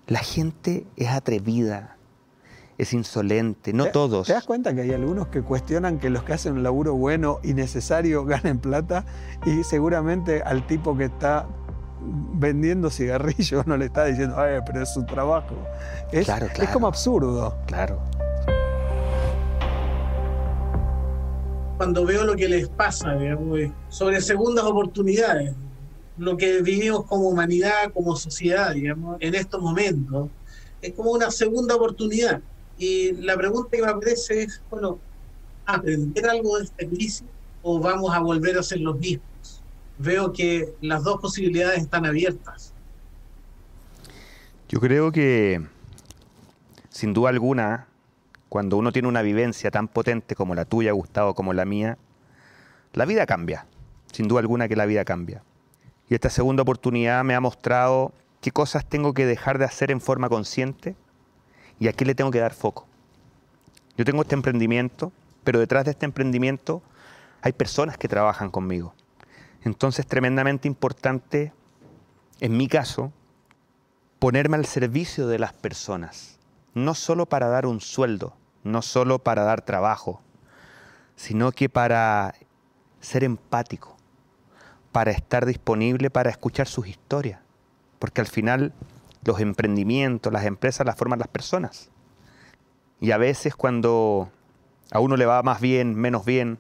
la 0.08 0.20
gente 0.20 0.86
es 0.96 1.10
atrevida, 1.10 1.98
es 2.78 2.94
insolente, 2.94 3.74
no 3.74 3.86
¿Te- 3.86 3.92
todos. 3.92 4.28
¿Te 4.28 4.34
das 4.34 4.46
cuenta 4.46 4.74
que 4.74 4.82
hay 4.82 4.94
algunos 4.94 5.28
que 5.28 5.42
cuestionan 5.42 6.00
que 6.00 6.10
los 6.10 6.24
que 6.24 6.34
hacen 6.34 6.54
un 6.54 6.64
laburo 6.64 6.94
bueno 6.96 7.40
y 7.44 7.54
necesario 7.54 8.24
ganen 8.24 8.60
plata 8.60 9.04
y 9.46 9.64
seguramente 9.64 10.42
al 10.44 10.66
tipo 10.66 10.96
que 10.96 11.06
está 11.06 11.48
vendiendo 12.00 12.90
cigarrillos 12.90 13.68
no 13.68 13.76
le 13.76 13.86
está 13.86 14.06
diciendo, 14.06 14.40
"Ay, 14.40 14.60
pero 14.66 14.84
es 14.84 14.94
su 14.94 15.06
trabajo? 15.06 15.56
Es, 16.12 16.26
Claro, 16.26 16.46
es 16.46 16.70
como 16.70 16.88
absurdo. 16.88 17.58
Claro. 17.66 18.00
Cuando 21.78 22.06
veo 22.06 22.26
lo 22.26 22.36
que 22.36 22.50
les 22.50 22.68
pasa, 22.68 23.16
digamos, 23.16 23.60
eh, 23.60 23.72
sobre 23.90 24.20
segundas 24.20 24.66
oportunidades, 24.66 25.54
lo 26.18 26.36
que 26.36 26.64
vivimos 26.64 27.06
como 27.06 27.30
humanidad, 27.30 27.94
como 27.94 28.16
sociedad, 28.16 28.74
digamos, 28.74 29.18
en 29.20 29.36
estos 29.36 29.62
momentos, 29.62 30.30
es 30.82 30.94
como 30.94 31.12
una 31.12 31.30
segunda 31.30 31.76
oportunidad. 31.76 32.42
Y 32.80 33.14
la 33.14 33.38
pregunta 33.38 33.70
que 33.72 33.82
me 33.84 33.90
aparece 33.90 34.44
es, 34.44 34.62
bueno, 34.70 35.00
¿aprender 35.66 36.28
algo 36.28 36.58
de 36.58 36.66
esta 36.66 36.88
crisis 36.88 37.24
o 37.62 37.80
vamos 37.80 38.14
a 38.14 38.20
volver 38.20 38.58
a 38.58 38.64
ser 38.64 38.80
los 38.80 38.98
mismos? 38.98 39.62
Veo 40.00 40.34
que 40.34 40.74
las 40.82 41.04
dos 41.04 41.20
posibilidades 41.22 41.84
están 41.84 42.06
abiertas. 42.06 42.74
Yo 44.70 44.80
creo 44.80 45.12
que, 45.12 45.66
sin 46.90 47.14
duda 47.14 47.30
alguna, 47.30 47.87
cuando 48.50 48.78
uno 48.78 48.92
tiene 48.92 49.08
una 49.08 49.22
vivencia 49.22 49.72
tan 49.72 49.88
potente 49.88 50.36
como 50.36 50.56
la 50.56 50.66
tuya, 50.66 50.92
Gustavo, 50.92 51.34
como 51.36 51.54
la 51.54 51.66
mía, 51.66 51.98
la 52.94 53.06
vida 53.06 53.26
cambia. 53.26 53.66
Sin 54.12 54.28
duda 54.28 54.40
alguna 54.40 54.68
que 54.68 54.76
la 54.76 54.86
vida 54.86 55.04
cambia. 55.04 55.44
Y 56.10 56.16
esta 56.16 56.30
segunda 56.30 56.64
oportunidad 56.64 57.24
me 57.24 57.36
ha 57.36 57.42
mostrado 57.42 58.14
qué 58.42 58.52
cosas 58.52 58.86
tengo 58.86 59.14
que 59.14 59.26
dejar 59.26 59.58
de 59.58 59.66
hacer 59.66 59.92
en 59.92 60.00
forma 60.00 60.30
consciente 60.30 60.96
y 61.80 61.88
a 61.88 61.94
qué 61.94 62.06
le 62.06 62.16
tengo 62.16 62.32
que 62.32 62.40
dar 62.40 62.54
foco. 62.54 62.88
Yo 63.98 64.06
tengo 64.06 64.22
este 64.22 64.36
emprendimiento, 64.36 65.12
pero 65.44 65.60
detrás 65.60 65.86
de 65.86 65.92
este 65.92 66.06
emprendimiento 66.06 66.82
hay 67.42 67.52
personas 67.52 67.98
que 67.98 68.08
trabajan 68.08 68.50
conmigo. 68.50 68.94
Entonces, 69.64 70.08
tremendamente 70.08 70.68
importante, 70.68 71.52
en 72.40 72.56
mi 72.56 72.68
caso, 72.68 73.12
ponerme 74.20 74.58
al 74.58 74.66
servicio 74.66 75.28
de 75.28 75.40
las 75.40 75.54
personas, 75.54 76.40
no 76.78 76.94
solo 76.94 77.26
para 77.26 77.48
dar 77.48 77.66
un 77.66 77.82
sueldo, 77.82 78.36
no 78.64 78.82
solo 78.82 79.20
para 79.20 79.44
dar 79.44 79.62
trabajo, 79.62 80.22
sino 81.16 81.52
que 81.52 81.70
para 81.70 82.36
ser 83.00 83.24
empático, 83.24 83.98
para 84.92 85.12
estar 85.12 85.46
disponible 85.46 86.10
para 86.10 86.30
escuchar 86.30 86.68
sus 86.68 86.88
historias, 86.88 87.40
porque 88.00 88.22
al 88.22 88.28
final 88.28 88.74
los 89.24 89.40
emprendimientos, 89.40 90.32
las 90.32 90.46
empresas 90.46 90.86
las 90.86 90.96
forman 90.96 91.20
las 91.20 91.28
personas. 91.28 91.90
Y 93.00 93.12
a 93.12 93.18
veces 93.18 93.56
cuando 93.56 94.32
a 94.92 95.00
uno 95.00 95.18
le 95.18 95.26
va 95.26 95.44
más 95.44 95.62
bien, 95.62 95.96
menos 95.96 96.26
bien, 96.26 96.58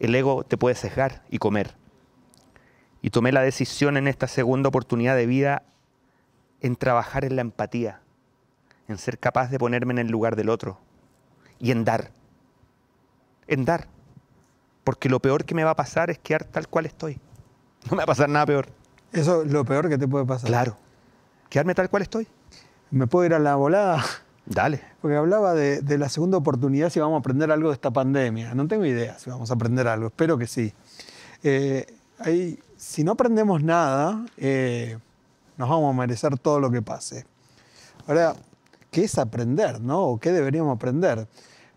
el 0.00 0.14
ego 0.14 0.44
te 0.44 0.58
puede 0.58 0.74
sesgar 0.74 1.22
y 1.30 1.38
comer. 1.38 1.74
Y 3.00 3.10
tomé 3.10 3.32
la 3.32 3.42
decisión 3.42 3.96
en 3.96 4.08
esta 4.08 4.26
segunda 4.26 4.68
oportunidad 4.68 5.16
de 5.16 5.26
vida 5.26 5.62
en 6.60 6.76
trabajar 6.76 7.24
en 7.24 7.36
la 7.36 7.42
empatía, 7.42 8.00
en 8.88 8.98
ser 8.98 9.18
capaz 9.18 9.50
de 9.50 9.58
ponerme 9.58 9.92
en 9.92 9.98
el 9.98 10.08
lugar 10.08 10.36
del 10.36 10.48
otro 10.48 10.78
y 11.58 11.70
en 11.70 11.84
dar. 11.84 12.10
En 13.46 13.64
dar. 13.64 13.88
Porque 14.84 15.08
lo 15.08 15.20
peor 15.20 15.44
que 15.44 15.54
me 15.54 15.64
va 15.64 15.70
a 15.70 15.76
pasar 15.76 16.10
es 16.10 16.18
quedar 16.18 16.44
tal 16.44 16.68
cual 16.68 16.86
estoy. 16.86 17.18
No 17.90 17.92
me 17.92 17.98
va 17.98 18.04
a 18.04 18.06
pasar 18.06 18.28
nada 18.28 18.46
peor. 18.46 18.68
Eso 19.12 19.42
es 19.42 19.50
lo 19.50 19.64
peor 19.64 19.88
que 19.88 19.96
te 19.96 20.08
puede 20.08 20.24
pasar. 20.26 20.48
Claro. 20.48 20.76
Quedarme 21.48 21.74
tal 21.74 21.88
cual 21.88 22.02
estoy. 22.02 22.26
¿Me 22.90 23.06
puedo 23.06 23.26
ir 23.26 23.34
a 23.34 23.38
la 23.38 23.54
volada? 23.56 24.04
Dale. 24.46 24.82
Porque 25.00 25.16
hablaba 25.16 25.54
de, 25.54 25.80
de 25.80 25.98
la 25.98 26.08
segunda 26.08 26.36
oportunidad 26.36 26.90
si 26.90 27.00
vamos 27.00 27.16
a 27.16 27.20
aprender 27.20 27.50
algo 27.50 27.68
de 27.68 27.74
esta 27.74 27.90
pandemia. 27.90 28.54
No 28.54 28.66
tengo 28.68 28.84
idea 28.84 29.18
si 29.18 29.30
vamos 29.30 29.50
a 29.50 29.54
aprender 29.54 29.88
algo. 29.88 30.08
Espero 30.08 30.36
que 30.36 30.46
sí. 30.46 30.72
Eh, 31.42 31.86
ahí, 32.18 32.58
si 32.76 33.04
no 33.04 33.12
aprendemos 33.12 33.62
nada, 33.62 34.24
eh, 34.36 34.98
nos 35.56 35.68
vamos 35.68 35.94
a 35.94 35.98
merecer 35.98 36.38
todo 36.38 36.60
lo 36.60 36.70
que 36.70 36.82
pase. 36.82 37.26
Ahora, 38.06 38.34
¿qué 38.94 39.02
es 39.02 39.18
aprender, 39.18 39.80
no? 39.80 40.04
¿O 40.04 40.20
qué 40.20 40.30
deberíamos 40.30 40.76
aprender? 40.76 41.26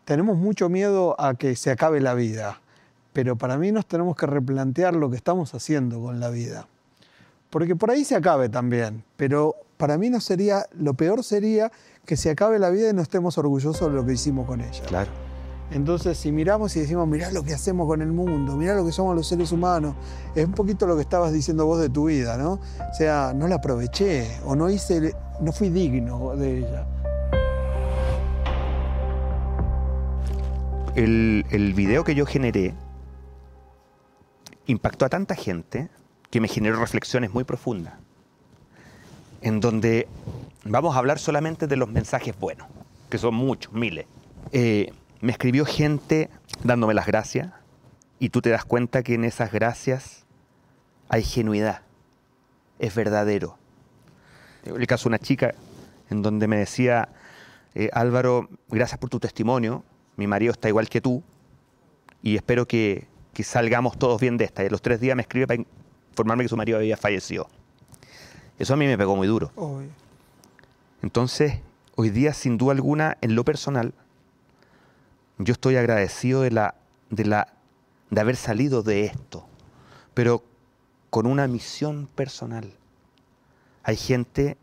Tenemos 0.05 0.37
mucho 0.37 0.69
miedo 0.69 1.19
a 1.19 1.33
que 1.33 1.55
se 1.55 1.71
acabe 1.71 1.99
la 1.99 2.13
vida, 2.13 2.61
pero 3.11 3.35
para 3.35 3.57
mí 3.57 3.71
nos 3.71 3.87
tenemos 3.87 4.15
que 4.15 4.27
replantear 4.27 4.95
lo 4.95 5.09
que 5.09 5.15
estamos 5.15 5.55
haciendo 5.55 5.99
con 5.99 6.19
la 6.19 6.29
vida. 6.29 6.67
Porque 7.49 7.75
por 7.75 7.89
ahí 7.89 8.05
se 8.05 8.15
acabe 8.15 8.49
también, 8.49 9.03
pero 9.15 9.55
para 9.77 9.97
mí 9.97 10.11
no 10.11 10.21
sería, 10.21 10.67
lo 10.77 10.93
peor 10.93 11.23
sería 11.23 11.71
que 12.05 12.17
se 12.17 12.29
acabe 12.29 12.59
la 12.59 12.69
vida 12.69 12.91
y 12.91 12.93
no 12.93 13.01
estemos 13.01 13.35
orgullosos 13.39 13.89
de 13.89 13.95
lo 13.95 14.05
que 14.05 14.13
hicimos 14.13 14.45
con 14.45 14.61
ella. 14.61 14.83
Claro. 14.85 15.09
Entonces, 15.71 16.19
si 16.19 16.31
miramos 16.31 16.75
y 16.75 16.81
decimos, 16.81 17.07
mirá 17.07 17.31
lo 17.31 17.41
que 17.41 17.55
hacemos 17.55 17.87
con 17.87 18.03
el 18.03 18.11
mundo, 18.11 18.55
mirá 18.55 18.75
lo 18.75 18.85
que 18.85 18.91
somos 18.91 19.15
los 19.15 19.27
seres 19.27 19.51
humanos, 19.51 19.95
es 20.35 20.45
un 20.45 20.53
poquito 20.53 20.85
lo 20.85 20.95
que 20.95 21.01
estabas 21.01 21.33
diciendo 21.33 21.65
vos 21.65 21.81
de 21.81 21.89
tu 21.89 22.05
vida, 22.05 22.37
¿no? 22.37 22.53
O 22.53 22.93
sea, 22.95 23.33
no 23.35 23.47
la 23.47 23.55
aproveché 23.55 24.39
o 24.45 24.55
no 24.55 24.69
hice, 24.69 25.15
no 25.41 25.51
fui 25.51 25.69
digno 25.69 26.35
de 26.35 26.59
ella. 26.59 26.87
El, 30.97 31.73
video 31.75 32.03
que 32.03 32.15
yo 32.15 32.25
generé 32.25 32.73
impactó 34.65 35.05
a 35.05 35.09
tanta 35.09 35.35
gente 35.35 35.89
que 36.31 36.41
me 36.41 36.47
generó 36.47 36.79
reflexiones 36.79 37.31
muy 37.31 37.43
profundas, 37.43 37.93
en 39.43 39.59
donde 39.59 40.07
vamos 40.63 40.95
a 40.95 40.97
hablar 40.97 41.19
solamente 41.19 41.67
de 41.67 41.75
los 41.75 41.87
mensajes 41.87 42.35
buenos, 42.39 42.67
que 43.11 43.19
son 43.19 43.35
muchos, 43.35 43.71
miles. 43.73 44.07
Eh, 44.51 44.91
me 45.21 45.33
escribió 45.33 45.65
gente 45.65 46.31
dándome 46.63 46.95
las 46.95 47.05
gracias 47.05 47.53
y 48.17 48.29
tú 48.29 48.41
te 48.41 48.49
das 48.49 48.65
cuenta 48.65 49.03
que 49.03 49.13
en 49.13 49.23
esas 49.23 49.51
gracias 49.51 50.25
hay 51.09 51.21
genuidad, 51.21 51.83
es 52.79 52.95
verdadero. 52.95 53.59
El 54.65 54.87
caso 54.87 55.03
de 55.03 55.09
una 55.09 55.19
chica 55.19 55.53
en 56.09 56.23
donde 56.23 56.47
me 56.47 56.57
decía, 56.57 57.09
eh, 57.75 57.91
Álvaro, 57.93 58.49
gracias 58.69 58.97
por 58.97 59.11
tu 59.11 59.19
testimonio, 59.19 59.83
mi 60.17 60.27
marido 60.27 60.51
está 60.51 60.67
igual 60.67 60.89
que 60.89 60.99
tú 60.99 61.23
y 62.21 62.35
espero 62.35 62.67
que, 62.67 63.07
que 63.33 63.43
salgamos 63.43 63.97
todos 63.97 64.19
bien 64.19 64.37
de 64.37 64.45
esta. 64.45 64.63
Y 64.63 64.67
a 64.67 64.69
los 64.69 64.81
tres 64.81 64.99
días 64.99 65.15
me 65.15 65.21
escribe 65.21 65.47
para 65.47 65.63
informarme 66.11 66.43
que 66.43 66.49
su 66.49 66.57
marido 66.57 66.79
había 66.79 66.97
fallecido. 66.97 67.47
Eso 68.59 68.73
a 68.73 68.77
mí 68.77 68.87
me 68.87 68.97
pegó 68.97 69.15
muy 69.15 69.27
duro. 69.27 69.51
Obvio. 69.55 69.89
Entonces, 71.03 71.59
hoy 71.95 72.09
día, 72.09 72.33
sin 72.33 72.57
duda 72.57 72.73
alguna, 72.73 73.17
en 73.21 73.35
lo 73.35 73.45
personal, 73.45 73.93
yo 75.37 75.53
estoy 75.53 75.75
agradecido 75.75 76.41
de, 76.41 76.51
la, 76.51 76.75
de, 77.11 77.25
la, 77.25 77.53
de 78.09 78.21
haber 78.21 78.35
salido 78.35 78.81
de 78.81 79.05
esto, 79.05 79.47
pero 80.13 80.43
con 81.11 81.27
una 81.27 81.47
misión 81.47 82.07
personal. 82.15 82.73
Hay 83.83 83.95
gente 83.95 84.57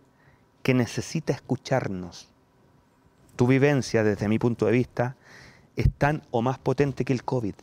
que 0.63 0.75
necesita 0.75 1.33
escucharnos. 1.33 2.29
Tu 3.37 3.47
vivencia, 3.47 4.03
desde 4.03 4.29
mi 4.29 4.39
punto 4.39 4.67
de 4.67 4.73
vista, 4.73 5.17
es 5.77 5.91
tan 5.97 6.23
o 6.31 6.43
más 6.43 6.59
potente 6.59 7.05
que 7.05 7.13
el 7.13 7.25
COVID. 7.25 7.55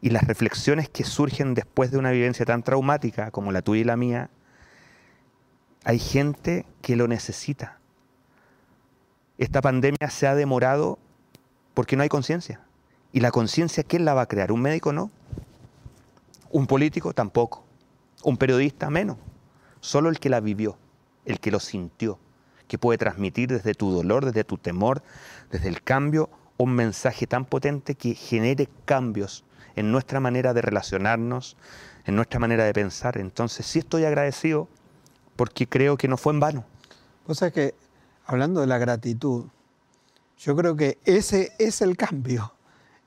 Y 0.00 0.10
las 0.10 0.24
reflexiones 0.24 0.88
que 0.88 1.04
surgen 1.04 1.54
después 1.54 1.90
de 1.90 1.98
una 1.98 2.10
vivencia 2.10 2.44
tan 2.44 2.62
traumática 2.62 3.30
como 3.30 3.52
la 3.52 3.62
tuya 3.62 3.80
y 3.80 3.84
la 3.84 3.96
mía, 3.96 4.30
hay 5.84 5.98
gente 5.98 6.66
que 6.82 6.96
lo 6.96 7.08
necesita. 7.08 7.78
Esta 9.38 9.60
pandemia 9.60 10.10
se 10.10 10.26
ha 10.26 10.34
demorado 10.34 10.98
porque 11.74 11.96
no 11.96 12.02
hay 12.02 12.08
conciencia. 12.08 12.60
¿Y 13.12 13.20
la 13.20 13.30
conciencia 13.30 13.84
quién 13.84 14.04
la 14.04 14.14
va 14.14 14.22
a 14.22 14.26
crear? 14.26 14.52
¿Un 14.52 14.62
médico 14.62 14.92
no? 14.92 15.10
¿Un 16.50 16.66
político 16.66 17.12
tampoco? 17.12 17.64
¿Un 18.22 18.36
periodista 18.36 18.90
menos? 18.90 19.16
Solo 19.80 20.08
el 20.08 20.18
que 20.18 20.30
la 20.30 20.40
vivió, 20.40 20.76
el 21.24 21.40
que 21.40 21.50
lo 21.50 21.60
sintió, 21.60 22.18
que 22.68 22.78
puede 22.78 22.98
transmitir 22.98 23.48
desde 23.48 23.74
tu 23.74 23.90
dolor, 23.90 24.24
desde 24.24 24.44
tu 24.44 24.56
temor, 24.56 25.02
desde 25.50 25.68
el 25.68 25.82
cambio, 25.82 26.30
un 26.56 26.74
mensaje 26.74 27.26
tan 27.26 27.44
potente 27.44 27.94
que 27.94 28.14
genere 28.14 28.68
cambios 28.84 29.44
en 29.76 29.90
nuestra 29.90 30.20
manera 30.20 30.54
de 30.54 30.62
relacionarnos, 30.62 31.56
en 32.04 32.16
nuestra 32.16 32.38
manera 32.38 32.64
de 32.64 32.72
pensar. 32.72 33.18
Entonces 33.18 33.66
sí 33.66 33.80
estoy 33.80 34.04
agradecido 34.04 34.68
porque 35.36 35.68
creo 35.68 35.96
que 35.96 36.08
no 36.08 36.16
fue 36.16 36.32
en 36.32 36.40
vano. 36.40 36.64
O 37.26 37.34
sea 37.34 37.50
que, 37.50 37.74
hablando 38.26 38.60
de 38.60 38.66
la 38.66 38.78
gratitud, 38.78 39.46
yo 40.38 40.56
creo 40.56 40.76
que 40.76 40.98
ese 41.04 41.52
es 41.58 41.80
el 41.80 41.96
cambio, 41.96 42.52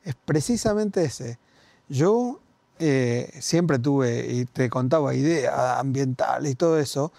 es 0.03 0.15
precisamente 0.15 1.03
ese. 1.03 1.37
Yo 1.87 2.39
eh, 2.79 3.31
siempre 3.39 3.79
tuve, 3.79 4.27
y 4.27 4.45
te 4.45 4.69
contaba, 4.69 5.13
ideas 5.13 5.53
ambientales 5.77 6.51
y 6.51 6.55
todo 6.55 6.79
eso, 6.79 7.11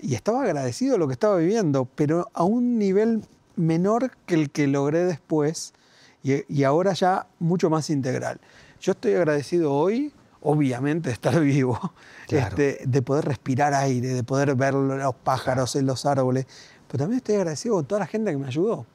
y 0.00 0.14
estaba 0.14 0.42
agradecido 0.42 0.92
de 0.92 0.98
lo 0.98 1.08
que 1.08 1.14
estaba 1.14 1.36
viviendo, 1.36 1.86
pero 1.86 2.30
a 2.32 2.44
un 2.44 2.78
nivel 2.78 3.22
menor 3.58 4.12
que 4.26 4.34
el 4.34 4.50
que 4.50 4.66
logré 4.66 5.04
después, 5.04 5.74
y, 6.22 6.42
y 6.52 6.64
ahora 6.64 6.92
ya 6.94 7.26
mucho 7.38 7.70
más 7.70 7.90
integral. 7.90 8.40
Yo 8.80 8.92
estoy 8.92 9.14
agradecido 9.14 9.72
hoy, 9.72 10.12
obviamente, 10.40 11.08
de 11.08 11.12
estar 11.12 11.38
vivo, 11.40 11.78
Claro. 12.26 12.48
este, 12.48 12.80
de 12.86 13.02
poder 13.02 13.24
respirar 13.24 13.74
aire, 13.74 14.08
de 14.08 14.22
poder 14.24 14.54
ver 14.54 14.74
los 14.74 15.14
pájaros 15.16 15.76
en 15.76 15.86
los 15.86 16.06
árboles, 16.06 16.46
pero 16.88 17.04
también 17.04 17.18
estoy 17.18 17.36
agradecido 17.36 17.74
con 17.76 17.84
toda 17.86 18.00
la 18.00 18.06
gente 18.06 18.30
que 18.30 18.38
me 18.38 18.46
ayudó. 18.46 18.86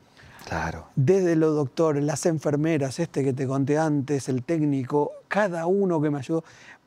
Claro. 0.48 0.88
Desde 0.96 1.36
los 1.36 1.56
doctores, 1.56 2.04
las 2.04 2.26
enfermeras, 2.26 3.00
este 3.00 3.24
que 3.24 3.32
te 3.34 3.48
conté 3.48 3.78
antes, 3.78 4.28
el 4.28 4.44
técnico, 4.44 5.12
cada 5.30 5.66
uno 5.68 6.02
que 6.02 6.10
me 6.10 6.20
ayudó. 6.20 6.44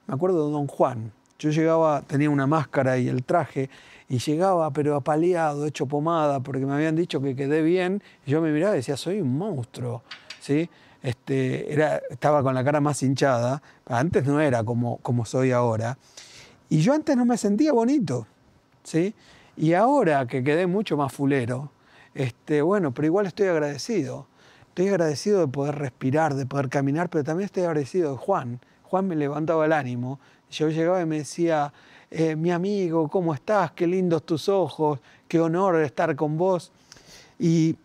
Me 0.07 0.15
acuerdo 0.15 0.47
de 0.47 0.53
don 0.53 0.67
Juan. 0.67 1.11
Yo 1.39 1.51
llegaba, 1.51 2.03
tenía 2.03 2.29
una 2.31 2.47
máscara 2.47 2.99
y 2.99 3.09
el 3.09 3.25
traje, 3.25 3.71
y 4.09 4.19
llegaba 4.19 4.71
pero 4.73 4.97
apaleado, 4.97 5.67
hecho 5.67 5.87
pomada, 5.87 6.41
porque 6.41 6.65
me 6.65 6.75
habían 6.75 6.95
dicho 6.95 7.21
que 7.21 7.35
quedé 7.35 7.63
bien. 7.63 8.03
Y 8.25 8.31
yo 8.31 8.41
me 8.41 8.53
miraba 8.53 8.75
y 8.75 8.79
decía, 8.79 8.97
soy 8.97 9.21
un 9.21 9.37
monstruo. 9.37 10.03
¿Sí? 10.41 10.71
Este, 11.03 11.73
era, 11.73 12.01
estaba 12.11 12.43
con 12.43 12.55
la 12.55 12.65
cara 12.65 12.81
más 12.81 13.03
hinchada. 13.03 13.63
Antes 13.87 14.25
no 14.25 14.41
era 14.41 14.63
como, 14.65 14.99
como 14.99 15.25
soy 15.25 15.51
ahora. 15.51 15.99
Y 16.69 16.81
yo 16.81 16.93
antes 16.93 17.17
no 17.17 17.25
me 17.25 17.37
sentía 17.37 17.73
bonito. 17.73 18.27
¿sí? 18.83 19.15
Y 19.57 19.73
ahora 19.75 20.27
que 20.27 20.45
quedé 20.45 20.67
mucho 20.67 20.97
más 20.97 21.13
fulero, 21.13 21.73
este, 22.15 22.63
bueno, 22.63 22.93
pero 22.93 23.07
igual 23.07 23.27
estoy 23.27 23.49
agradecido. 23.49 24.27
Estoy 24.69 24.89
agradecido 24.89 25.41
de 25.41 25.49
poder 25.49 25.77
respirar, 25.77 26.35
de 26.35 26.47
poder 26.47 26.69
caminar, 26.69 27.09
pero 27.09 27.25
también 27.25 27.47
estoy 27.47 27.65
agradecido 27.65 28.13
de 28.13 28.19
Juan. 28.19 28.61
Juan 28.83 29.09
me 29.09 29.17
levantaba 29.17 29.65
el 29.67 29.73
ánimo. 29.73 30.21
Yo 30.51 30.69
llegaba 30.69 31.01
y 31.01 31.07
me 31.07 31.19
decía, 31.19 31.73
eh, 32.11 32.37
mi 32.37 32.51
amigo, 32.51 33.09
¿cómo 33.09 33.35
estás? 33.35 33.73
Qué 33.73 33.87
lindos 33.87 34.25
tus 34.25 34.49
ojos, 34.49 35.01
qué 35.29 35.41
honor 35.41 35.81
estar 35.83 36.15
con 36.17 36.37
vos. 36.37 36.73
Y 37.39 37.77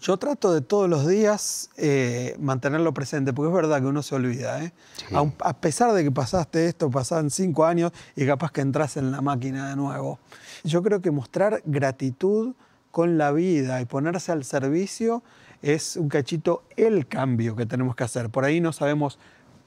yo 0.00 0.16
trato 0.16 0.52
de 0.52 0.60
todos 0.60 0.88
los 0.88 1.06
días 1.06 1.70
eh, 1.76 2.36
mantenerlo 2.40 2.92
presente, 2.94 3.32
porque 3.32 3.48
es 3.48 3.54
verdad 3.54 3.80
que 3.80 3.86
uno 3.86 4.02
se 4.02 4.14
olvida. 4.14 4.62
¿eh? 4.64 4.72
Aun- 5.12 5.34
a 5.40 5.54
pesar 5.54 5.92
de 5.92 6.04
que 6.04 6.10
pasaste 6.10 6.66
esto, 6.66 6.90
pasaban 6.90 7.30
cinco 7.30 7.64
años 7.64 7.92
y 8.16 8.26
capaz 8.26 8.52
que 8.52 8.60
entras 8.60 8.96
en 8.96 9.10
la 9.10 9.20
máquina 9.20 9.70
de 9.70 9.76
nuevo. 9.76 10.18
Yo 10.64 10.82
creo 10.82 11.00
que 11.00 11.10
mostrar 11.10 11.62
gratitud 11.64 12.54
con 12.90 13.18
la 13.18 13.32
vida 13.32 13.80
y 13.80 13.84
ponerse 13.84 14.32
al 14.32 14.44
servicio 14.44 15.22
es 15.62 15.96
un 15.96 16.08
cachito 16.08 16.62
el 16.76 17.06
cambio 17.08 17.56
que 17.56 17.66
tenemos 17.66 17.94
que 17.96 18.04
hacer. 18.04 18.30
Por 18.30 18.44
ahí 18.44 18.60
no 18.60 18.72
sabemos 18.72 19.18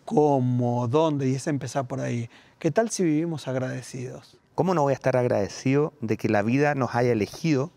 cómo, 0.05 0.87
dónde, 0.87 1.29
y 1.29 1.35
es 1.35 1.47
empezar 1.47 1.87
por 1.87 1.99
ahí. 1.99 2.29
¿Qué 2.61 2.71
tal 2.71 2.89
si 2.89 3.03
vivimos 3.03 3.49
agradecidos? 3.49 4.37
¿Cómo 4.55 4.73
no 4.73 4.83
voy 4.83 4.91
a 4.91 4.93
estar 4.93 5.17
agradecido 5.17 5.91
de 5.99 6.15
que 6.15 6.29
la 6.29 6.41
vida 6.41 6.75
nos 6.75 6.95
haya 6.95 7.11
elegido 7.11 7.71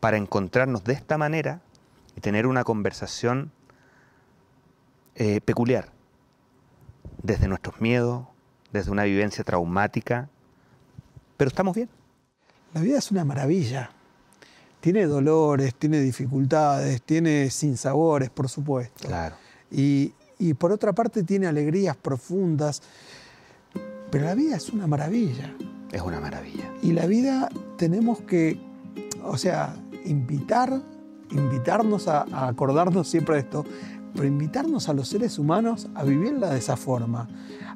para 0.00 0.16
encontrarnos 0.16 0.84
de 0.84 0.94
esta 0.94 1.18
manera 1.18 1.60
y 2.16 2.20
tener 2.20 2.46
una 2.46 2.64
conversación 2.64 3.52
eh, 5.16 5.42
peculiar? 5.42 5.90
desde 7.22 7.48
nuestros 7.48 7.80
miedos, 7.80 8.26
desde 8.72 8.90
una 8.90 9.04
vivencia 9.04 9.44
traumática, 9.44 10.28
pero 11.36 11.48
estamos 11.48 11.74
bien. 11.74 11.88
La 12.74 12.80
vida 12.80 12.98
es 12.98 13.10
una 13.10 13.24
maravilla. 13.24 13.90
Tiene 14.80 15.06
dolores, 15.06 15.74
tiene 15.74 16.00
dificultades, 16.00 17.02
tiene 17.02 17.50
sinsabores, 17.50 18.30
por 18.30 18.48
supuesto. 18.48 19.08
Claro. 19.08 19.36
Y, 19.70 20.14
y 20.38 20.54
por 20.54 20.72
otra 20.72 20.92
parte 20.92 21.24
tiene 21.24 21.46
alegrías 21.46 21.96
profundas. 21.96 22.82
Pero 24.10 24.24
la 24.24 24.34
vida 24.34 24.56
es 24.56 24.70
una 24.70 24.86
maravilla. 24.86 25.54
Es 25.92 26.02
una 26.02 26.20
maravilla. 26.20 26.70
Y 26.82 26.92
la 26.92 27.06
vida 27.06 27.48
tenemos 27.76 28.20
que, 28.22 28.60
o 29.24 29.36
sea, 29.38 29.74
invitar, 30.04 30.82
invitarnos 31.30 32.08
a, 32.08 32.26
a 32.32 32.48
acordarnos 32.48 33.08
siempre 33.08 33.36
de 33.36 33.40
esto, 33.42 33.64
pero 34.14 34.26
invitarnos 34.26 34.88
a 34.88 34.92
los 34.92 35.08
seres 35.08 35.38
humanos 35.38 35.88
a 35.94 36.04
vivirla 36.04 36.50
de 36.50 36.58
esa 36.58 36.76
forma. 36.76 37.28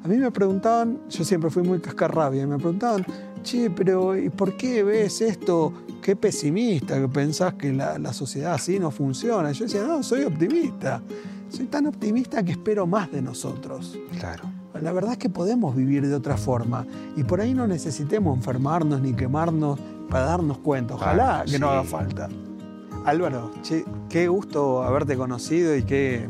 A 0.03 0.07
mí 0.07 0.17
me 0.17 0.31
preguntaban, 0.31 0.99
yo 1.09 1.23
siempre 1.23 1.49
fui 1.49 1.63
muy 1.63 1.79
cascarrabia, 1.79 2.43
y 2.43 2.47
me 2.47 2.57
preguntaban, 2.57 3.05
che, 3.43 3.69
pero 3.69 4.17
¿y 4.17 4.29
por 4.29 4.57
qué 4.57 4.83
ves 4.83 5.21
esto? 5.21 5.71
Qué 6.01 6.15
pesimista, 6.15 6.99
que 6.99 7.07
pensás 7.07 7.53
que 7.53 7.71
la, 7.71 7.97
la 7.97 8.11
sociedad 8.11 8.53
así 8.53 8.79
no 8.79 8.91
funciona. 8.91 9.51
Yo 9.53 9.65
decía, 9.65 9.83
no, 9.83 10.03
soy 10.03 10.23
optimista. 10.23 11.01
Soy 11.49 11.67
tan 11.67 11.87
optimista 11.87 12.43
que 12.43 12.51
espero 12.51 12.85
más 12.85 13.11
de 13.11 13.21
nosotros. 13.21 13.97
Claro. 14.19 14.52
La 14.81 14.91
verdad 14.91 15.13
es 15.13 15.17
que 15.19 15.29
podemos 15.29 15.75
vivir 15.75 16.07
de 16.07 16.15
otra 16.15 16.35
forma 16.37 16.85
y 17.15 17.23
por 17.23 17.39
ahí 17.41 17.53
no 17.53 17.67
necesitemos 17.67 18.35
enfermarnos 18.37 19.01
ni 19.01 19.13
quemarnos 19.13 19.79
para 20.09 20.25
darnos 20.25 20.57
cuenta. 20.59 20.95
Ojalá 20.95 21.41
Ah, 21.41 21.45
que 21.45 21.59
no 21.59 21.69
haga 21.69 21.83
falta. 21.83 22.27
Álvaro, 23.05 23.51
che, 23.61 23.85
qué 24.09 24.27
gusto 24.27 24.83
haberte 24.83 25.15
conocido 25.17 25.75
y 25.75 25.83
qué, 25.83 26.27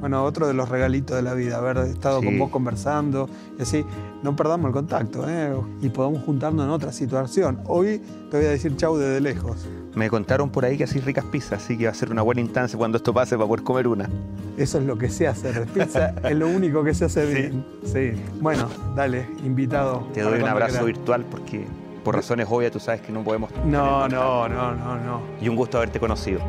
bueno, 0.00 0.24
otro 0.24 0.46
de 0.46 0.54
los 0.54 0.68
regalitos 0.68 1.14
de 1.16 1.22
la 1.22 1.34
vida, 1.34 1.58
haber 1.58 1.78
estado 1.78 2.20
Sí. 2.20 2.26
con 2.26 2.38
vos 2.38 2.50
conversando 2.50 3.28
y 3.58 3.62
así 3.62 3.84
no 4.26 4.34
perdamos 4.34 4.66
el 4.66 4.72
contacto 4.72 5.24
¿eh? 5.28 5.54
y 5.80 5.88
podamos 5.88 6.24
juntarnos 6.24 6.64
en 6.64 6.70
otra 6.72 6.90
situación. 6.90 7.60
Hoy 7.66 8.02
te 8.28 8.36
voy 8.38 8.46
a 8.46 8.50
decir 8.50 8.74
chau 8.76 8.96
desde 8.96 9.20
lejos. 9.20 9.68
Me 9.94 10.10
contaron 10.10 10.50
por 10.50 10.64
ahí 10.64 10.76
que 10.76 10.82
hacís 10.82 11.04
ricas 11.04 11.24
pizzas, 11.26 11.62
así 11.62 11.78
que 11.78 11.84
va 11.84 11.92
a 11.92 11.94
ser 11.94 12.10
una 12.10 12.22
buena 12.22 12.40
instancia 12.40 12.76
cuando 12.76 12.96
esto 12.96 13.14
pase 13.14 13.36
para 13.36 13.46
poder 13.46 13.62
comer 13.62 13.86
una. 13.86 14.10
Eso 14.56 14.78
es 14.78 14.84
lo 14.84 14.98
que 14.98 15.08
sé 15.10 15.28
hacer. 15.28 15.64
Pizza 15.68 16.08
es 16.28 16.36
lo 16.36 16.48
único 16.48 16.82
que 16.82 16.92
se 16.92 17.04
hace 17.04 17.24
Sí. 17.28 17.34
bien. 17.34 17.64
Sí. 17.84 18.20
Bueno, 18.40 18.68
dale, 18.96 19.28
invitado. 19.44 20.08
Te 20.12 20.22
doy 20.22 20.40
un 20.40 20.48
abrazo 20.48 20.80
quieras. 20.80 20.86
virtual 20.86 21.24
porque 21.30 21.64
por 22.02 22.16
razones 22.16 22.48
obvias 22.50 22.72
tú 22.72 22.80
sabes 22.80 23.00
que 23.00 23.12
no 23.12 23.22
podemos... 23.22 23.50
No, 23.64 24.08
no, 24.08 24.48
no, 24.48 24.74
no, 24.74 24.96
no. 24.98 25.20
Y 25.40 25.48
un 25.48 25.54
gusto 25.54 25.76
haberte 25.78 26.00
conocido. 26.00 26.40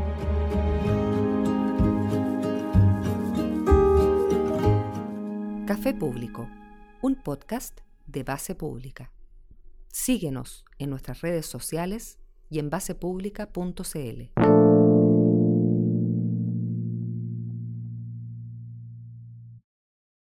Café 5.66 5.94
Público, 5.94 6.48
un 7.02 7.16
podcast 7.16 7.82
de 8.06 8.24
base 8.24 8.56
pública. 8.56 9.12
Síguenos 9.88 10.66
en 10.80 10.90
nuestras 10.90 11.22
redes 11.22 11.46
sociales 11.46 12.20
y 12.50 12.60
en 12.60 12.70
basepublica.cl. 12.70 14.37